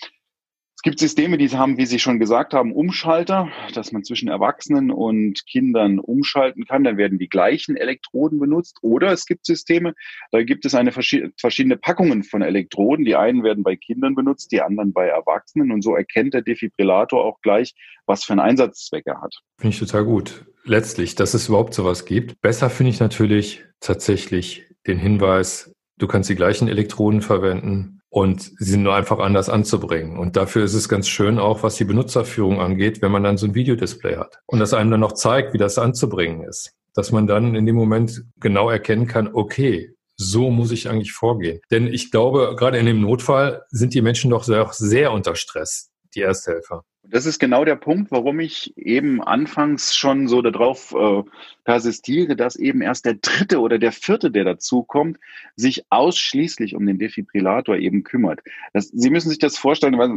Es 0.84 0.90
gibt 0.90 0.98
Systeme, 0.98 1.38
die 1.38 1.48
haben, 1.50 1.78
wie 1.78 1.86
Sie 1.86 2.00
schon 2.00 2.18
gesagt 2.18 2.54
haben, 2.54 2.72
Umschalter, 2.72 3.48
dass 3.72 3.92
man 3.92 4.02
zwischen 4.02 4.28
Erwachsenen 4.28 4.90
und 4.90 5.46
Kindern 5.46 6.00
umschalten 6.00 6.64
kann. 6.64 6.82
Dann 6.82 6.96
werden 6.96 7.20
die 7.20 7.28
gleichen 7.28 7.76
Elektroden 7.76 8.40
benutzt. 8.40 8.78
Oder 8.82 9.12
es 9.12 9.24
gibt 9.26 9.46
Systeme, 9.46 9.94
da 10.32 10.42
gibt 10.42 10.64
es 10.64 10.74
eine 10.74 10.90
verschiedene 10.90 11.76
Packungen 11.76 12.24
von 12.24 12.42
Elektroden. 12.42 13.04
Die 13.04 13.14
einen 13.14 13.44
werden 13.44 13.62
bei 13.62 13.76
Kindern 13.76 14.16
benutzt, 14.16 14.50
die 14.50 14.60
anderen 14.60 14.92
bei 14.92 15.06
Erwachsenen. 15.06 15.70
Und 15.70 15.82
so 15.82 15.94
erkennt 15.94 16.34
der 16.34 16.42
Defibrillator 16.42 17.24
auch 17.24 17.40
gleich, 17.42 17.76
was 18.06 18.24
für 18.24 18.32
einen 18.32 18.40
Einsatzzweck 18.40 19.06
er 19.06 19.22
hat. 19.22 19.36
Finde 19.58 19.74
ich 19.74 19.78
total 19.78 20.04
gut. 20.04 20.46
Letztlich, 20.64 21.14
dass 21.14 21.32
es 21.34 21.48
überhaupt 21.48 21.74
sowas 21.74 22.06
gibt. 22.06 22.40
Besser 22.40 22.70
finde 22.70 22.90
ich 22.90 22.98
natürlich 22.98 23.64
tatsächlich 23.78 24.64
den 24.88 24.98
Hinweis, 24.98 25.72
du 25.98 26.08
kannst 26.08 26.28
die 26.28 26.34
gleichen 26.34 26.66
Elektroden 26.66 27.22
verwenden 27.22 28.01
und 28.12 28.42
sie 28.58 28.72
sind 28.72 28.82
nur 28.82 28.94
einfach 28.94 29.20
anders 29.20 29.48
anzubringen. 29.48 30.18
Und 30.18 30.36
dafür 30.36 30.64
ist 30.64 30.74
es 30.74 30.86
ganz 30.86 31.08
schön 31.08 31.38
auch, 31.38 31.62
was 31.62 31.76
die 31.76 31.84
Benutzerführung 31.84 32.60
angeht, 32.60 33.00
wenn 33.00 33.10
man 33.10 33.24
dann 33.24 33.38
so 33.38 33.46
ein 33.46 33.54
Videodisplay 33.54 34.16
hat 34.16 34.38
und 34.44 34.58
das 34.58 34.74
einem 34.74 34.90
dann 34.90 35.00
noch 35.00 35.12
zeigt, 35.12 35.54
wie 35.54 35.58
das 35.58 35.78
anzubringen 35.78 36.42
ist. 36.42 36.74
Dass 36.94 37.10
man 37.10 37.26
dann 37.26 37.54
in 37.54 37.64
dem 37.64 37.74
Moment 37.74 38.22
genau 38.38 38.68
erkennen 38.68 39.06
kann, 39.06 39.30
okay, 39.32 39.94
so 40.16 40.50
muss 40.50 40.72
ich 40.72 40.90
eigentlich 40.90 41.12
vorgehen. 41.12 41.60
Denn 41.70 41.86
ich 41.86 42.10
glaube, 42.10 42.54
gerade 42.54 42.76
in 42.76 42.84
dem 42.84 43.00
Notfall 43.00 43.62
sind 43.70 43.94
die 43.94 44.02
Menschen 44.02 44.30
doch 44.30 44.44
sehr, 44.44 44.68
sehr 44.72 45.10
unter 45.10 45.34
Stress, 45.34 45.90
die 46.14 46.20
Ersthelfer. 46.20 46.84
Das 47.04 47.26
ist 47.26 47.40
genau 47.40 47.64
der 47.64 47.74
Punkt, 47.74 48.12
warum 48.12 48.38
ich 48.38 48.76
eben 48.76 49.20
anfangs 49.20 49.94
schon 49.94 50.28
so 50.28 50.40
darauf 50.40 50.94
äh, 50.94 51.22
persistiere, 51.64 52.36
dass 52.36 52.54
eben 52.54 52.80
erst 52.80 53.04
der 53.06 53.14
dritte 53.14 53.58
oder 53.60 53.80
der 53.80 53.90
vierte, 53.90 54.30
der 54.30 54.44
dazukommt, 54.44 55.18
sich 55.56 55.84
ausschließlich 55.90 56.76
um 56.76 56.86
den 56.86 56.98
Defibrillator 56.98 57.76
eben 57.76 58.04
kümmert. 58.04 58.40
Das, 58.72 58.86
Sie 58.88 59.10
müssen 59.10 59.30
sich 59.30 59.40
das 59.40 59.58
vorstellen, 59.58 59.98
weil, 59.98 60.12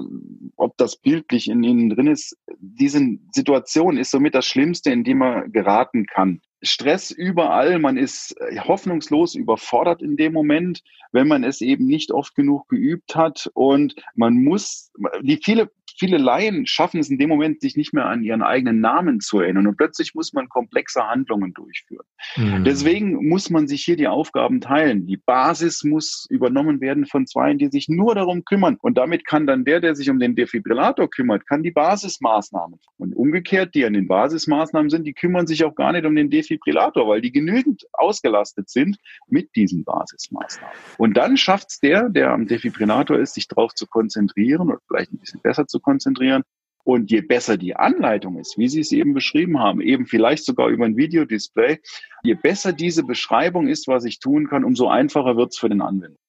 ob 0.57 0.77
das 0.77 0.95
bildlich 0.95 1.49
in 1.49 1.63
Ihnen 1.63 1.89
drin 1.89 2.07
ist. 2.07 2.37
Diese 2.59 3.01
Situation 3.33 3.97
ist 3.97 4.11
somit 4.11 4.35
das 4.35 4.45
Schlimmste, 4.45 4.91
in 4.91 5.03
dem 5.03 5.17
man 5.17 5.51
geraten 5.51 6.05
kann. 6.05 6.41
Stress 6.65 7.11
überall, 7.11 7.79
man 7.79 7.97
ist 7.97 8.35
hoffnungslos 8.59 9.35
überfordert 9.35 10.01
in 10.01 10.17
dem 10.17 10.33
Moment, 10.33 10.81
wenn 11.11 11.27
man 11.27 11.43
es 11.43 11.61
eben 11.61 11.85
nicht 11.85 12.11
oft 12.11 12.35
genug 12.35 12.67
geübt 12.69 13.15
hat 13.15 13.49
und 13.53 13.95
man 14.15 14.35
muss, 14.43 14.91
die 15.21 15.39
viele 15.43 15.69
viele 15.97 16.17
Laien 16.17 16.65
schaffen 16.65 16.99
es 16.99 17.09
in 17.09 17.17
dem 17.17 17.29
Moment, 17.29 17.61
sich 17.61 17.75
nicht 17.75 17.93
mehr 17.93 18.05
an 18.05 18.23
ihren 18.23 18.41
eigenen 18.41 18.79
Namen 18.79 19.19
zu 19.19 19.39
erinnern. 19.39 19.67
Und 19.67 19.77
plötzlich 19.77 20.13
muss 20.13 20.33
man 20.33 20.49
komplexe 20.49 21.07
Handlungen 21.07 21.53
durchführen. 21.53 22.05
Mhm. 22.35 22.63
Deswegen 22.63 23.27
muss 23.27 23.49
man 23.49 23.67
sich 23.67 23.83
hier 23.83 23.95
die 23.95 24.07
Aufgaben 24.07 24.61
teilen. 24.61 25.07
Die 25.07 25.17
Basis 25.17 25.83
muss 25.83 26.27
übernommen 26.29 26.81
werden 26.81 27.05
von 27.05 27.25
zwei, 27.27 27.53
die 27.53 27.67
sich 27.67 27.87
nur 27.89 28.15
darum 28.15 28.43
kümmern. 28.43 28.77
Und 28.81 28.97
damit 28.97 29.25
kann 29.25 29.47
dann 29.47 29.65
der, 29.65 29.79
der 29.79 29.95
sich 29.95 30.09
um 30.09 30.19
den 30.19 30.35
Defibrillator 30.35 31.09
kümmert, 31.09 31.47
kann 31.47 31.63
die 31.63 31.71
Basismaßnahmen. 31.71 32.79
Und 32.97 33.15
umgekehrt, 33.15 33.75
die 33.75 33.85
an 33.85 33.93
den 33.93 34.07
Basismaßnahmen 34.07 34.89
sind, 34.89 35.05
die 35.05 35.13
kümmern 35.13 35.47
sich 35.47 35.63
auch 35.63 35.75
gar 35.75 35.93
nicht 35.93 36.05
um 36.05 36.15
den 36.15 36.29
Defibrillator, 36.29 36.54
weil 36.63 37.21
die 37.21 37.31
genügend 37.31 37.85
ausgelastet 37.93 38.69
sind 38.69 38.97
mit 39.27 39.55
diesen 39.55 39.83
Basismaßnahmen. 39.83 40.75
Und 40.97 41.17
dann 41.17 41.37
schafft 41.37 41.71
es 41.71 41.79
der, 41.79 42.09
der 42.09 42.31
am 42.31 42.47
Defibrillator 42.47 43.19
ist, 43.19 43.33
sich 43.33 43.47
darauf 43.47 43.73
zu 43.73 43.87
konzentrieren 43.87 44.69
oder 44.69 44.79
vielleicht 44.87 45.13
ein 45.13 45.19
bisschen 45.19 45.41
besser 45.41 45.67
zu 45.67 45.79
konzentrieren. 45.79 46.43
Und 46.83 47.09
je 47.09 47.21
besser 47.21 47.57
die 47.57 47.75
Anleitung 47.75 48.37
ist, 48.37 48.59
wie 48.59 48.67
Sie 48.67 48.79
es 48.79 48.91
eben 48.91 49.15
beschrieben 49.15 49.59
haben, 49.59 49.81
eben 49.81 50.05
vielleicht 50.05 50.45
sogar 50.45 50.67
über 50.67 50.85
ein 50.85 50.97
Videodisplay, 50.97 51.79
je 52.21 52.35
besser 52.35 52.73
diese 52.73 53.03
Beschreibung 53.03 53.67
ist, 53.67 53.87
was 53.87 54.05
ich 54.05 54.19
tun 54.19 54.47
kann, 54.47 54.63
umso 54.63 54.87
einfacher 54.87 55.35
wird 55.35 55.53
es 55.53 55.57
für 55.57 55.69
den 55.69 55.81
Anwender. 55.81 56.19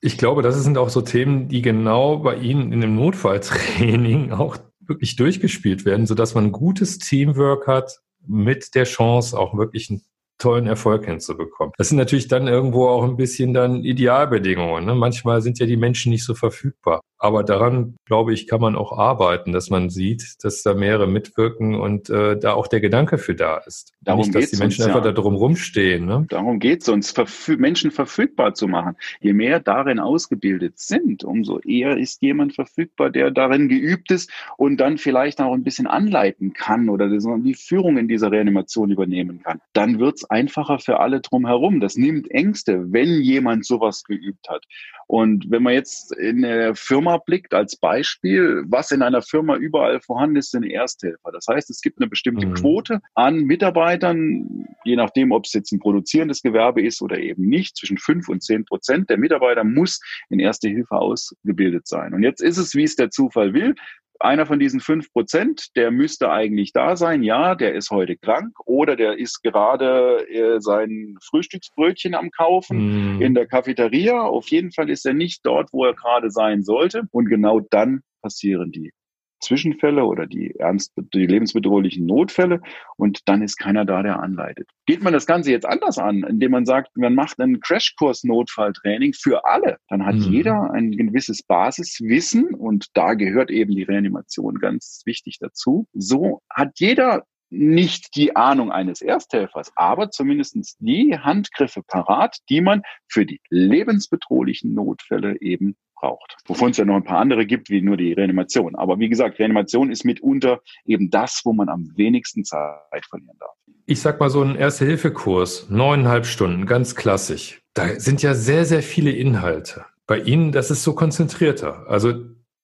Ich 0.00 0.16
glaube, 0.16 0.40
das 0.40 0.62
sind 0.62 0.78
auch 0.78 0.88
so 0.88 1.02
Themen, 1.02 1.48
die 1.48 1.60
genau 1.60 2.18
bei 2.18 2.36
Ihnen 2.36 2.72
in 2.72 2.80
dem 2.80 2.94
Notfalltraining 2.94 4.32
auch 4.32 4.56
wirklich 4.80 5.16
durchgespielt 5.16 5.84
werden, 5.84 6.06
sodass 6.06 6.34
man 6.34 6.46
ein 6.46 6.52
gutes 6.52 6.98
Teamwork 6.98 7.66
hat 7.66 8.00
mit 8.26 8.74
der 8.74 8.84
Chance, 8.84 9.38
auch 9.38 9.56
wirklich 9.56 9.90
ein 9.90 10.02
tollen 10.38 10.66
Erfolg 10.66 11.06
hinzubekommen. 11.06 11.72
Das 11.78 11.88
sind 11.88 11.98
natürlich 11.98 12.28
dann 12.28 12.46
irgendwo 12.46 12.88
auch 12.88 13.04
ein 13.04 13.16
bisschen 13.16 13.54
dann 13.54 13.84
Idealbedingungen. 13.84 14.84
Ne? 14.84 14.94
Manchmal 14.94 15.42
sind 15.42 15.58
ja 15.58 15.66
die 15.66 15.76
Menschen 15.76 16.10
nicht 16.10 16.24
so 16.24 16.34
verfügbar. 16.34 17.00
Aber 17.18 17.44
daran, 17.44 17.96
glaube 18.04 18.34
ich, 18.34 18.46
kann 18.46 18.60
man 18.60 18.76
auch 18.76 18.92
arbeiten, 18.92 19.52
dass 19.52 19.70
man 19.70 19.88
sieht, 19.88 20.36
dass 20.42 20.62
da 20.62 20.74
mehrere 20.74 21.06
mitwirken 21.06 21.74
und 21.74 22.10
äh, 22.10 22.38
da 22.38 22.52
auch 22.52 22.66
der 22.66 22.80
Gedanke 22.80 23.16
für 23.16 23.34
da 23.34 23.56
ist. 23.58 23.94
Darum 24.02 24.20
Nicht, 24.20 24.34
dass 24.34 24.50
die 24.50 24.58
Menschen 24.58 24.82
uns, 24.82 24.88
einfach 24.88 25.04
ja. 25.04 25.12
da 25.12 25.20
drum 25.20 25.34
rumstehen. 25.34 26.04
Ne? 26.04 26.26
Darum 26.28 26.58
geht 26.58 26.82
es 26.82 26.88
uns, 26.90 27.10
verfü 27.10 27.56
Menschen 27.56 27.90
verfügbar 27.90 28.52
zu 28.54 28.68
machen. 28.68 28.96
Je 29.20 29.32
mehr 29.32 29.60
darin 29.60 29.98
ausgebildet 29.98 30.78
sind, 30.78 31.24
umso 31.24 31.58
eher 31.60 31.96
ist 31.96 32.20
jemand 32.20 32.54
verfügbar, 32.54 33.08
der 33.08 33.30
darin 33.30 33.68
geübt 33.68 34.10
ist 34.10 34.30
und 34.58 34.76
dann 34.76 34.98
vielleicht 34.98 35.40
auch 35.40 35.54
ein 35.54 35.64
bisschen 35.64 35.86
anleiten 35.86 36.52
kann 36.52 36.90
oder 36.90 37.08
die 37.08 37.54
Führung 37.54 37.96
in 37.96 38.08
dieser 38.08 38.30
Reanimation 38.30 38.90
übernehmen 38.90 39.42
kann. 39.42 39.60
Dann 39.72 39.98
wird 39.98 40.16
es 40.16 40.25
einfacher 40.30 40.78
für 40.78 41.00
alle 41.00 41.20
drumherum. 41.20 41.80
Das 41.80 41.96
nimmt 41.96 42.30
Ängste, 42.30 42.92
wenn 42.92 43.20
jemand 43.22 43.66
sowas 43.66 44.04
geübt 44.04 44.48
hat. 44.48 44.64
Und 45.06 45.50
wenn 45.50 45.62
man 45.62 45.74
jetzt 45.74 46.12
in 46.16 46.44
eine 46.44 46.74
Firma 46.74 47.18
blickt 47.18 47.54
als 47.54 47.76
Beispiel, 47.76 48.64
was 48.66 48.90
in 48.90 49.02
einer 49.02 49.22
Firma 49.22 49.56
überall 49.56 50.00
vorhanden 50.00 50.36
ist, 50.36 50.50
sind 50.50 50.64
Ersthelfer. 50.64 51.30
Das 51.32 51.46
heißt, 51.48 51.70
es 51.70 51.80
gibt 51.80 52.00
eine 52.00 52.08
bestimmte 52.08 52.46
mhm. 52.46 52.54
Quote 52.54 53.00
an 53.14 53.44
Mitarbeitern, 53.44 54.66
je 54.84 54.96
nachdem, 54.96 55.30
ob 55.30 55.44
es 55.44 55.52
jetzt 55.52 55.72
ein 55.72 55.78
produzierendes 55.78 56.42
Gewerbe 56.42 56.82
ist 56.82 57.02
oder 57.02 57.18
eben 57.18 57.46
nicht, 57.48 57.76
zwischen 57.76 57.98
fünf 57.98 58.28
und 58.28 58.42
zehn 58.42 58.64
Prozent 58.64 59.08
der 59.10 59.18
Mitarbeiter 59.18 59.64
muss 59.64 60.00
in 60.28 60.40
Erste 60.40 60.68
Hilfe 60.68 60.96
ausgebildet 60.96 61.86
sein. 61.86 62.14
Und 62.14 62.22
jetzt 62.22 62.42
ist 62.42 62.58
es, 62.58 62.74
wie 62.74 62.84
es 62.84 62.96
der 62.96 63.10
Zufall 63.10 63.54
will 63.54 63.74
einer 64.20 64.46
von 64.46 64.58
diesen 64.58 64.80
fünf 64.80 65.12
Prozent, 65.12 65.76
der 65.76 65.90
müsste 65.90 66.30
eigentlich 66.30 66.72
da 66.72 66.96
sein. 66.96 67.22
Ja, 67.22 67.54
der 67.54 67.74
ist 67.74 67.90
heute 67.90 68.16
krank 68.16 68.54
oder 68.64 68.96
der 68.96 69.18
ist 69.18 69.42
gerade 69.42 70.26
äh, 70.28 70.60
sein 70.60 71.16
Frühstücksbrötchen 71.22 72.14
am 72.14 72.30
Kaufen 72.30 73.18
mm. 73.18 73.22
in 73.22 73.34
der 73.34 73.46
Cafeteria. 73.46 74.22
Auf 74.22 74.48
jeden 74.48 74.72
Fall 74.72 74.90
ist 74.90 75.06
er 75.06 75.14
nicht 75.14 75.44
dort, 75.44 75.72
wo 75.72 75.84
er 75.84 75.94
gerade 75.94 76.30
sein 76.30 76.62
sollte. 76.62 77.02
Und 77.10 77.28
genau 77.28 77.60
dann 77.60 78.00
passieren 78.22 78.72
die 78.72 78.92
Zwischenfälle 79.40 80.04
oder 80.04 80.26
die 80.26 80.54
ernst, 80.56 80.92
die 80.96 81.26
lebensbedrohlichen 81.26 82.06
Notfälle 82.06 82.60
und 82.96 83.28
dann 83.28 83.42
ist 83.42 83.56
keiner 83.56 83.84
da, 83.84 84.02
der 84.02 84.20
anleitet. 84.20 84.68
Geht 84.86 85.02
man 85.02 85.12
das 85.12 85.26
Ganze 85.26 85.50
jetzt 85.50 85.66
anders 85.66 85.98
an, 85.98 86.22
indem 86.22 86.52
man 86.52 86.66
sagt, 86.66 86.96
man 86.96 87.14
macht 87.14 87.40
einen 87.40 87.60
Crashkurs 87.60 88.24
Notfalltraining 88.24 89.12
für 89.12 89.44
alle, 89.44 89.78
dann 89.88 90.04
hat 90.04 90.16
mhm. 90.16 90.32
jeder 90.32 90.70
ein 90.72 90.92
gewisses 90.92 91.42
Basiswissen 91.42 92.54
und 92.54 92.86
da 92.94 93.14
gehört 93.14 93.50
eben 93.50 93.74
die 93.74 93.84
Reanimation 93.84 94.58
ganz 94.58 95.02
wichtig 95.04 95.38
dazu. 95.38 95.86
So 95.92 96.42
hat 96.50 96.78
jeder 96.78 97.24
nicht 97.50 98.16
die 98.16 98.34
Ahnung 98.34 98.72
eines 98.72 99.00
Ersthelfers, 99.00 99.72
aber 99.76 100.10
zumindest 100.10 100.76
die 100.80 101.16
Handgriffe 101.18 101.82
parat, 101.86 102.38
die 102.48 102.60
man 102.60 102.82
für 103.08 103.24
die 103.24 103.40
lebensbedrohlichen 103.50 104.74
Notfälle 104.74 105.40
eben 105.40 105.76
braucht. 105.96 106.36
Wovon 106.46 106.70
es 106.70 106.76
ja 106.76 106.84
noch 106.84 106.96
ein 106.96 107.04
paar 107.04 107.18
andere 107.18 107.46
gibt, 107.46 107.70
wie 107.70 107.82
nur 107.82 107.96
die 107.96 108.12
Reanimation. 108.12 108.76
Aber 108.76 108.98
wie 108.98 109.08
gesagt, 109.08 109.38
Reanimation 109.38 109.90
ist 109.90 110.04
mitunter 110.04 110.60
eben 110.84 111.10
das, 111.10 111.42
wo 111.44 111.52
man 111.52 111.68
am 111.68 111.90
wenigsten 111.96 112.44
Zeit 112.44 113.06
verlieren 113.08 113.36
darf. 113.40 113.56
Ich 113.86 114.00
sag 114.00 114.20
mal 114.20 114.30
so 114.30 114.42
ein 114.42 114.56
Erste-Hilfe-Kurs, 114.56 115.68
neuneinhalb 115.70 116.26
Stunden, 116.26 116.66
ganz 116.66 116.94
klassisch. 116.94 117.60
Da 117.74 117.98
sind 118.00 118.22
ja 118.22 118.34
sehr, 118.34 118.64
sehr 118.64 118.82
viele 118.82 119.10
Inhalte. 119.10 119.84
Bei 120.06 120.20
Ihnen, 120.20 120.52
das 120.52 120.70
ist 120.70 120.82
so 120.82 120.94
konzentrierter. 120.94 121.88
Also 121.88 122.14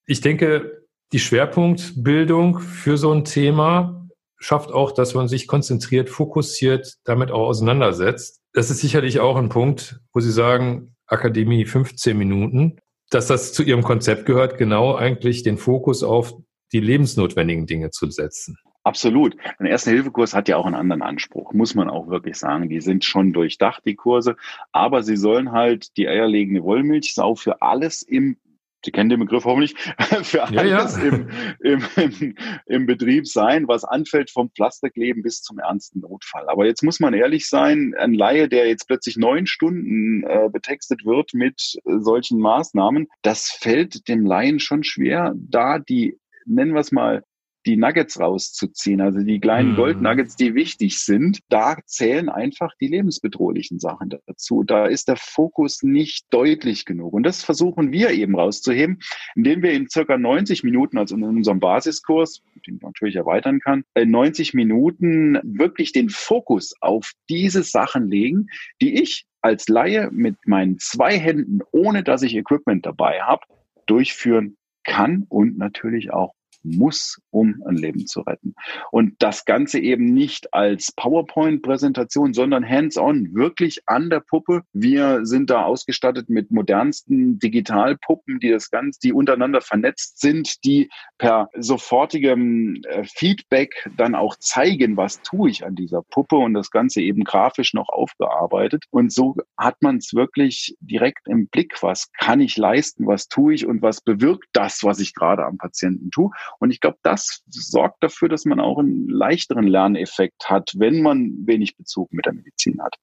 ich 0.07 0.21
denke, 0.21 0.85
die 1.12 1.18
Schwerpunktbildung 1.18 2.59
für 2.59 2.97
so 2.97 3.12
ein 3.12 3.25
Thema 3.25 4.09
schafft 4.38 4.73
auch, 4.73 4.92
dass 4.92 5.14
man 5.14 5.29
sich 5.29 5.47
konzentriert, 5.47 6.11
fokussiert, 6.11 6.97
damit 7.05 7.31
auch 7.31 7.47
auseinandersetzt. 7.49 8.40
Das 8.53 8.71
ist 8.71 8.81
sicherlich 8.81 9.21
auch 9.21 9.37
ein 9.37 9.49
Punkt, 9.49 10.01
wo 10.12 10.21
Sie 10.21 10.33
sagen, 10.33 10.97
Akademie 11.07 11.64
15 11.64 12.16
Minuten, 12.16 12.79
dass 13.14 13.27
das 13.27 13.53
zu 13.53 13.62
Ihrem 13.62 13.83
Konzept 13.83 14.27
gehört, 14.27 14.59
genau 14.59 14.94
eigentlich 14.94 15.42
den 15.42 15.59
Fokus 15.59 16.03
auf 16.03 16.35
die 16.72 16.81
lebensnotwendigen 16.81 17.66
Dinge 17.66 17.90
zu 17.90 18.11
setzen. 18.11 18.59
Absolut. 18.85 19.37
Ein 19.59 19.66
Erste-Hilfe-Kurs 19.66 20.35
hat 20.35 20.48
ja 20.48 20.57
auch 20.57 20.66
einen 20.66 20.75
anderen 20.75 21.03
Anspruch, 21.03 21.53
muss 21.53 21.77
man 21.77 21.88
auch 21.88 22.09
wirklich 22.09 22.37
sagen. 22.37 22.68
Die 22.68 22.81
sind 22.81 23.05
schon 23.05 23.33
durchdacht, 23.33 23.83
die 23.87 23.94
Kurse, 23.94 24.37
aber 24.72 25.05
sie 25.05 25.16
sollen 25.16 25.53
halt 25.53 25.96
die 25.96 26.09
eierlegende 26.09 26.64
Wollmilchsau 26.64 27.37
für 27.37 27.62
alles 27.62 28.03
im 28.03 28.38
Sie 28.85 28.90
kennen 28.90 29.11
den 29.11 29.21
Begriff 29.21 29.45
hoffentlich, 29.45 29.75
für 30.23 30.42
alles 30.45 30.97
ja, 30.97 31.05
ja. 31.05 31.09
Im, 31.09 31.29
im, 31.61 31.85
im, 31.97 32.35
im, 32.66 32.87
Betrieb 32.87 33.27
sein, 33.27 33.68
was 33.68 33.85
anfällt 33.85 34.31
vom 34.31 34.51
Pflasterkleben 34.51 35.23
bis 35.23 35.42
zum 35.42 35.59
ernsten 35.59 36.01
Notfall. 36.01 36.49
Aber 36.49 36.66
jetzt 36.66 36.83
muss 36.83 37.01
man 37.01 37.14
ehrlich 37.14 37.49
sein, 37.49 37.95
ein 37.99 38.14
Laie, 38.14 38.49
der 38.49 38.68
jetzt 38.68 38.87
plötzlich 38.87 39.16
neun 39.16 39.47
Stunden 39.47 40.25
äh, 40.25 40.49
betextet 40.53 41.05
wird 41.05 41.35
mit 41.35 41.77
äh, 41.85 41.99
solchen 42.01 42.38
Maßnahmen, 42.38 43.09
das 43.23 43.51
fällt 43.51 44.09
dem 44.09 44.27
Laien 44.27 44.59
schon 44.59 44.83
schwer, 44.83 45.35
da 45.37 45.79
die 45.79 46.18
nennen 46.45 46.73
wir 46.73 46.81
es 46.81 46.92
mal, 46.92 47.25
die 47.66 47.77
Nuggets 47.77 48.18
rauszuziehen, 48.18 49.01
also 49.01 49.20
die 49.20 49.40
kleinen 49.40 49.72
mhm. 49.72 49.77
Goldnuggets, 49.77 50.37
die 50.37 50.55
wichtig 50.55 50.98
sind, 50.98 51.40
da 51.48 51.77
zählen 51.87 52.29
einfach 52.29 52.72
die 52.81 52.88
lebensbedrohlichen 52.88 53.79
Sachen 53.79 54.11
dazu. 54.27 54.64
Da 54.64 54.87
ist 54.87 55.09
der 55.09 55.16
Fokus 55.16 55.83
nicht 55.83 56.27
deutlich 56.31 56.85
genug. 56.85 57.12
Und 57.12 57.25
das 57.25 57.42
versuchen 57.42 57.92
wir 57.92 58.11
eben 58.11 58.37
rauszuheben, 58.37 59.01
indem 59.35 59.62
wir 59.62 59.72
in 59.72 59.88
circa 59.88 60.18
90 60.18 60.64
Minuten, 60.64 60.98
also 60.98 61.16
in 61.16 61.25
unserem 61.25 61.61
Basiskurs, 61.61 62.42
den 62.66 62.79
man 62.81 62.90
natürlich 62.90 63.16
erweitern 63.16 63.61
kann, 63.61 63.85
in 63.94 64.11
90 64.11 64.55
Minuten 64.55 65.38
wirklich 65.42 65.92
den 65.92 66.09
Fokus 66.09 66.75
auf 66.81 67.12
diese 67.29 67.62
Sachen 67.62 68.09
legen, 68.09 68.48
die 68.81 69.01
ich 69.01 69.27
als 69.40 69.68
Laie 69.68 70.11
mit 70.12 70.37
meinen 70.46 70.79
zwei 70.79 71.18
Händen, 71.18 71.61
ohne 71.72 72.03
dass 72.05 72.22
ich 72.22 72.37
Equipment 72.37 72.87
dabei 72.87 73.20
habe, 73.22 73.44
durchführen 73.87 74.57
kann 74.85 75.27
und 75.29 75.59
natürlich 75.59 76.12
auch 76.12 76.35
muss, 76.64 77.20
um 77.31 77.62
ein 77.66 77.77
Leben 77.77 78.07
zu 78.07 78.20
retten. 78.20 78.55
Und 78.90 79.14
das 79.18 79.44
Ganze 79.44 79.79
eben 79.79 80.12
nicht 80.12 80.53
als 80.55 80.92
PowerPoint-Präsentation, 80.92 82.35
sondern 82.35 82.68
hands-on, 82.68 83.35
wirklich 83.35 83.83
an 83.87 84.11
der 84.11 84.20
Puppe. 84.20 84.62
Wir 84.72 85.25
sind 85.25 85.51
da 85.51 85.64
ausgestattet 85.64 86.29
mit 86.29 86.51
modernsten 86.51 87.38
Digitalpuppen, 87.38 88.40
die 88.40 88.51
das 88.51 88.70
Ganze, 88.70 89.01
die 89.01 89.12
untereinander 89.12 89.61
vernetzt 89.61 90.20
sind, 90.20 90.64
die 90.64 90.90
per 91.18 91.48
sofortigem 91.57 92.81
äh, 92.88 93.05
Feedback 93.05 93.88
dann 93.96 94.14
auch 94.14 94.37
zeigen, 94.37 94.96
was 94.96 95.22
tue 95.22 95.51
ich 95.51 95.64
an 95.64 95.75
dieser 95.75 96.03
Puppe 96.03 96.37
und 96.37 96.55
das 96.55 96.70
Ganze 96.70 97.01
eben 97.01 97.25
grafisch 97.25 97.75
noch 97.75 97.88
aufgearbeitet. 97.88 98.85
Und 98.90 99.12
so 99.12 99.37
hat 99.57 99.83
man 99.83 99.96
es 99.96 100.14
wirklich 100.14 100.77
direkt 100.81 101.29
im 101.29 101.48
Blick, 101.48 101.83
was 101.83 102.11
kann 102.12 102.40
ich 102.40 102.57
leisten, 102.57 103.07
was 103.07 103.29
tue 103.29 103.55
ich 103.55 103.66
und 103.66 103.83
was 103.83 104.01
bewirkt 104.01 104.48
das, 104.53 104.83
was 104.83 105.01
ich 105.01 105.14
gerade 105.14 105.44
am 105.44 105.59
Patienten 105.59 106.11
tue. 106.11 106.31
Und 106.59 106.71
ich 106.71 106.81
glaube, 106.81 106.99
das 107.03 107.43
sorgt 107.49 108.03
dafür, 108.03 108.29
dass 108.29 108.45
man 108.45 108.61
auch 108.61 108.79
einen 108.79 109.09
leichteren 109.09 109.67
Lerneffekt 109.67 110.49
hat, 110.49 110.73
wenn 110.77 111.03
man 111.03 111.47
wenig 111.47 111.77
Bezug 111.77 112.12
mit 112.12 112.27
der 112.27 112.35
Medizin 112.35 112.81
hat. 112.83 112.97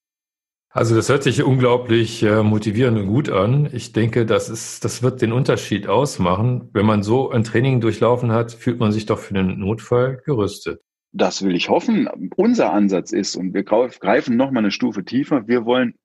Also 0.71 0.95
das 0.95 1.09
hört 1.09 1.23
sich 1.23 1.41
unglaublich 1.41 2.21
äh, 2.21 2.43
motivierend 2.43 2.99
und 2.99 3.07
gut 3.07 3.29
an. 3.29 3.69
Ich 3.73 3.91
denke, 3.91 4.27
das 4.27 4.49
ist, 4.49 4.85
das 4.85 5.01
wird 5.01 5.21
den 5.21 5.31
Unterschied 5.31 5.87
ausmachen. 5.87 6.69
Wenn 6.73 6.85
man 6.85 7.01
so 7.01 7.31
ein 7.31 7.43
Training 7.43 7.81
durchlaufen 7.81 8.31
hat, 8.31 8.51
fühlt 8.51 8.79
man 8.79 8.91
sich 8.91 9.07
doch 9.07 9.17
für 9.17 9.33
den 9.33 9.59
Notfall 9.59 10.21
gerüstet. 10.25 10.79
Das 11.11 11.41
will 11.41 11.55
ich 11.55 11.69
hoffen. 11.69 12.07
Unser 12.35 12.71
Ansatz 12.71 13.11
ist, 13.11 13.35
und 13.35 13.55
wir 13.55 13.63
greifen 13.63 14.37
noch 14.37 14.51
mal 14.51 14.59
eine 14.59 14.69
Stufe 14.69 15.03
tiefer, 15.03 15.47
wir 15.47 15.65
wollen 15.65 15.95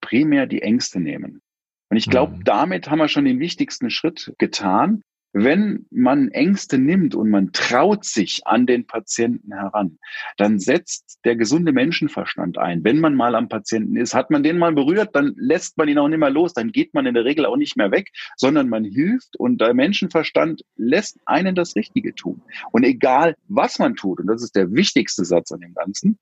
primär 0.00 0.46
die 0.46 0.62
Ängste 0.62 0.98
nehmen. 0.98 1.40
Und 1.90 1.96
ich 1.96 2.10
glaube, 2.10 2.36
mhm. 2.36 2.44
damit 2.44 2.90
haben 2.90 2.98
wir 2.98 3.08
schon 3.08 3.24
den 3.24 3.38
wichtigsten 3.38 3.88
Schritt 3.88 4.34
getan, 4.38 5.02
wenn 5.32 5.86
man 5.90 6.28
Ängste 6.28 6.78
nimmt 6.78 7.14
und 7.14 7.30
man 7.30 7.52
traut 7.52 8.04
sich 8.04 8.46
an 8.46 8.66
den 8.66 8.86
Patienten 8.86 9.52
heran, 9.52 9.98
dann 10.36 10.58
setzt 10.58 11.20
der 11.24 11.36
gesunde 11.36 11.72
Menschenverstand 11.72 12.58
ein. 12.58 12.84
Wenn 12.84 13.00
man 13.00 13.14
mal 13.14 13.34
am 13.34 13.48
Patienten 13.48 13.96
ist, 13.96 14.14
hat 14.14 14.30
man 14.30 14.42
den 14.42 14.58
mal 14.58 14.72
berührt, 14.72 15.14
dann 15.14 15.34
lässt 15.36 15.76
man 15.76 15.88
ihn 15.88 15.98
auch 15.98 16.08
nicht 16.08 16.18
mehr 16.18 16.30
los, 16.30 16.54
dann 16.54 16.72
geht 16.72 16.94
man 16.94 17.06
in 17.06 17.14
der 17.14 17.24
Regel 17.24 17.46
auch 17.46 17.56
nicht 17.56 17.76
mehr 17.76 17.90
weg, 17.90 18.10
sondern 18.36 18.68
man 18.68 18.84
hilft 18.84 19.36
und 19.38 19.60
der 19.60 19.74
Menschenverstand 19.74 20.62
lässt 20.76 21.18
einen 21.26 21.54
das 21.54 21.76
Richtige 21.76 22.14
tun. 22.14 22.42
Und 22.72 22.84
egal, 22.84 23.34
was 23.48 23.78
man 23.78 23.96
tut, 23.96 24.20
und 24.20 24.26
das 24.26 24.42
ist 24.42 24.56
der 24.56 24.72
wichtigste 24.72 25.24
Satz 25.24 25.52
an 25.52 25.60
dem 25.60 25.74
Ganzen, 25.74 26.18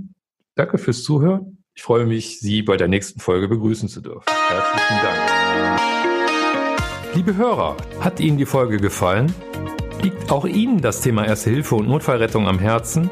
Danke 0.54 0.78
fürs 0.78 1.02
Zuhören. 1.02 1.58
Ich 1.74 1.82
freue 1.82 2.06
mich, 2.06 2.40
Sie 2.40 2.62
bei 2.62 2.78
der 2.78 2.88
nächsten 2.88 3.20
Folge 3.20 3.48
begrüßen 3.48 3.90
zu 3.90 4.00
dürfen. 4.00 4.24
Herzlichen 4.48 4.96
Dank. 5.02 6.11
Liebe 7.14 7.36
Hörer, 7.36 7.76
hat 8.00 8.20
Ihnen 8.20 8.38
die 8.38 8.46
Folge 8.46 8.78
gefallen? 8.78 9.34
Liegt 10.00 10.30
auch 10.30 10.46
Ihnen 10.46 10.80
das 10.80 11.02
Thema 11.02 11.26
Erste 11.26 11.50
Hilfe 11.50 11.74
und 11.74 11.86
Notfallrettung 11.86 12.48
am 12.48 12.58
Herzen? 12.58 13.10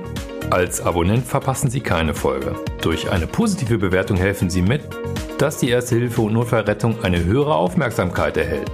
Als 0.48 0.80
Abonnent 0.80 1.26
verpassen 1.26 1.68
Sie 1.68 1.82
keine 1.82 2.14
Folge. 2.14 2.54
Durch 2.80 3.10
eine 3.10 3.26
positive 3.26 3.76
Bewertung 3.76 4.16
helfen 4.16 4.48
Sie 4.48 4.62
mit, 4.62 4.80
dass 5.36 5.58
die 5.58 5.68
Erste 5.68 5.96
Hilfe 5.96 6.22
und 6.22 6.32
Notfallrettung 6.32 7.04
eine 7.04 7.22
höhere 7.22 7.54
Aufmerksamkeit 7.54 8.38
erhält. 8.38 8.70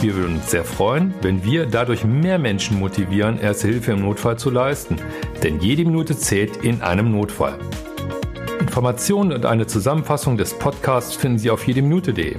Wir 0.00 0.16
würden 0.16 0.36
uns 0.36 0.50
sehr 0.50 0.64
freuen, 0.64 1.12
wenn 1.20 1.44
wir 1.44 1.66
dadurch 1.66 2.04
mehr 2.04 2.38
Menschen 2.38 2.78
motivieren, 2.78 3.38
Erste 3.38 3.68
Hilfe 3.68 3.92
im 3.92 4.00
Notfall 4.00 4.38
zu 4.38 4.48
leisten. 4.48 4.96
Denn 5.42 5.60
jede 5.60 5.84
Minute 5.84 6.16
zählt 6.16 6.64
in 6.64 6.80
einem 6.80 7.12
Notfall. 7.12 7.58
Informationen 8.58 9.32
und 9.32 9.44
eine 9.44 9.66
Zusammenfassung 9.66 10.38
des 10.38 10.54
Podcasts 10.54 11.14
finden 11.14 11.38
Sie 11.38 11.50
auf 11.50 11.66
jedeminute.de. 11.66 12.36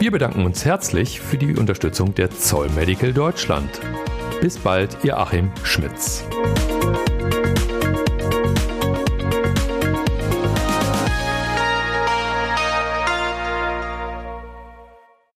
Wir 0.00 0.10
bedanken 0.10 0.46
uns 0.46 0.64
herzlich 0.64 1.20
für 1.20 1.36
die 1.36 1.54
Unterstützung 1.58 2.14
der 2.14 2.30
Zoll 2.30 2.70
Medical 2.70 3.12
Deutschland. 3.12 3.68
Bis 4.40 4.56
bald, 4.56 4.96
Ihr 5.04 5.18
Achim 5.18 5.52
Schmitz. 5.62 6.24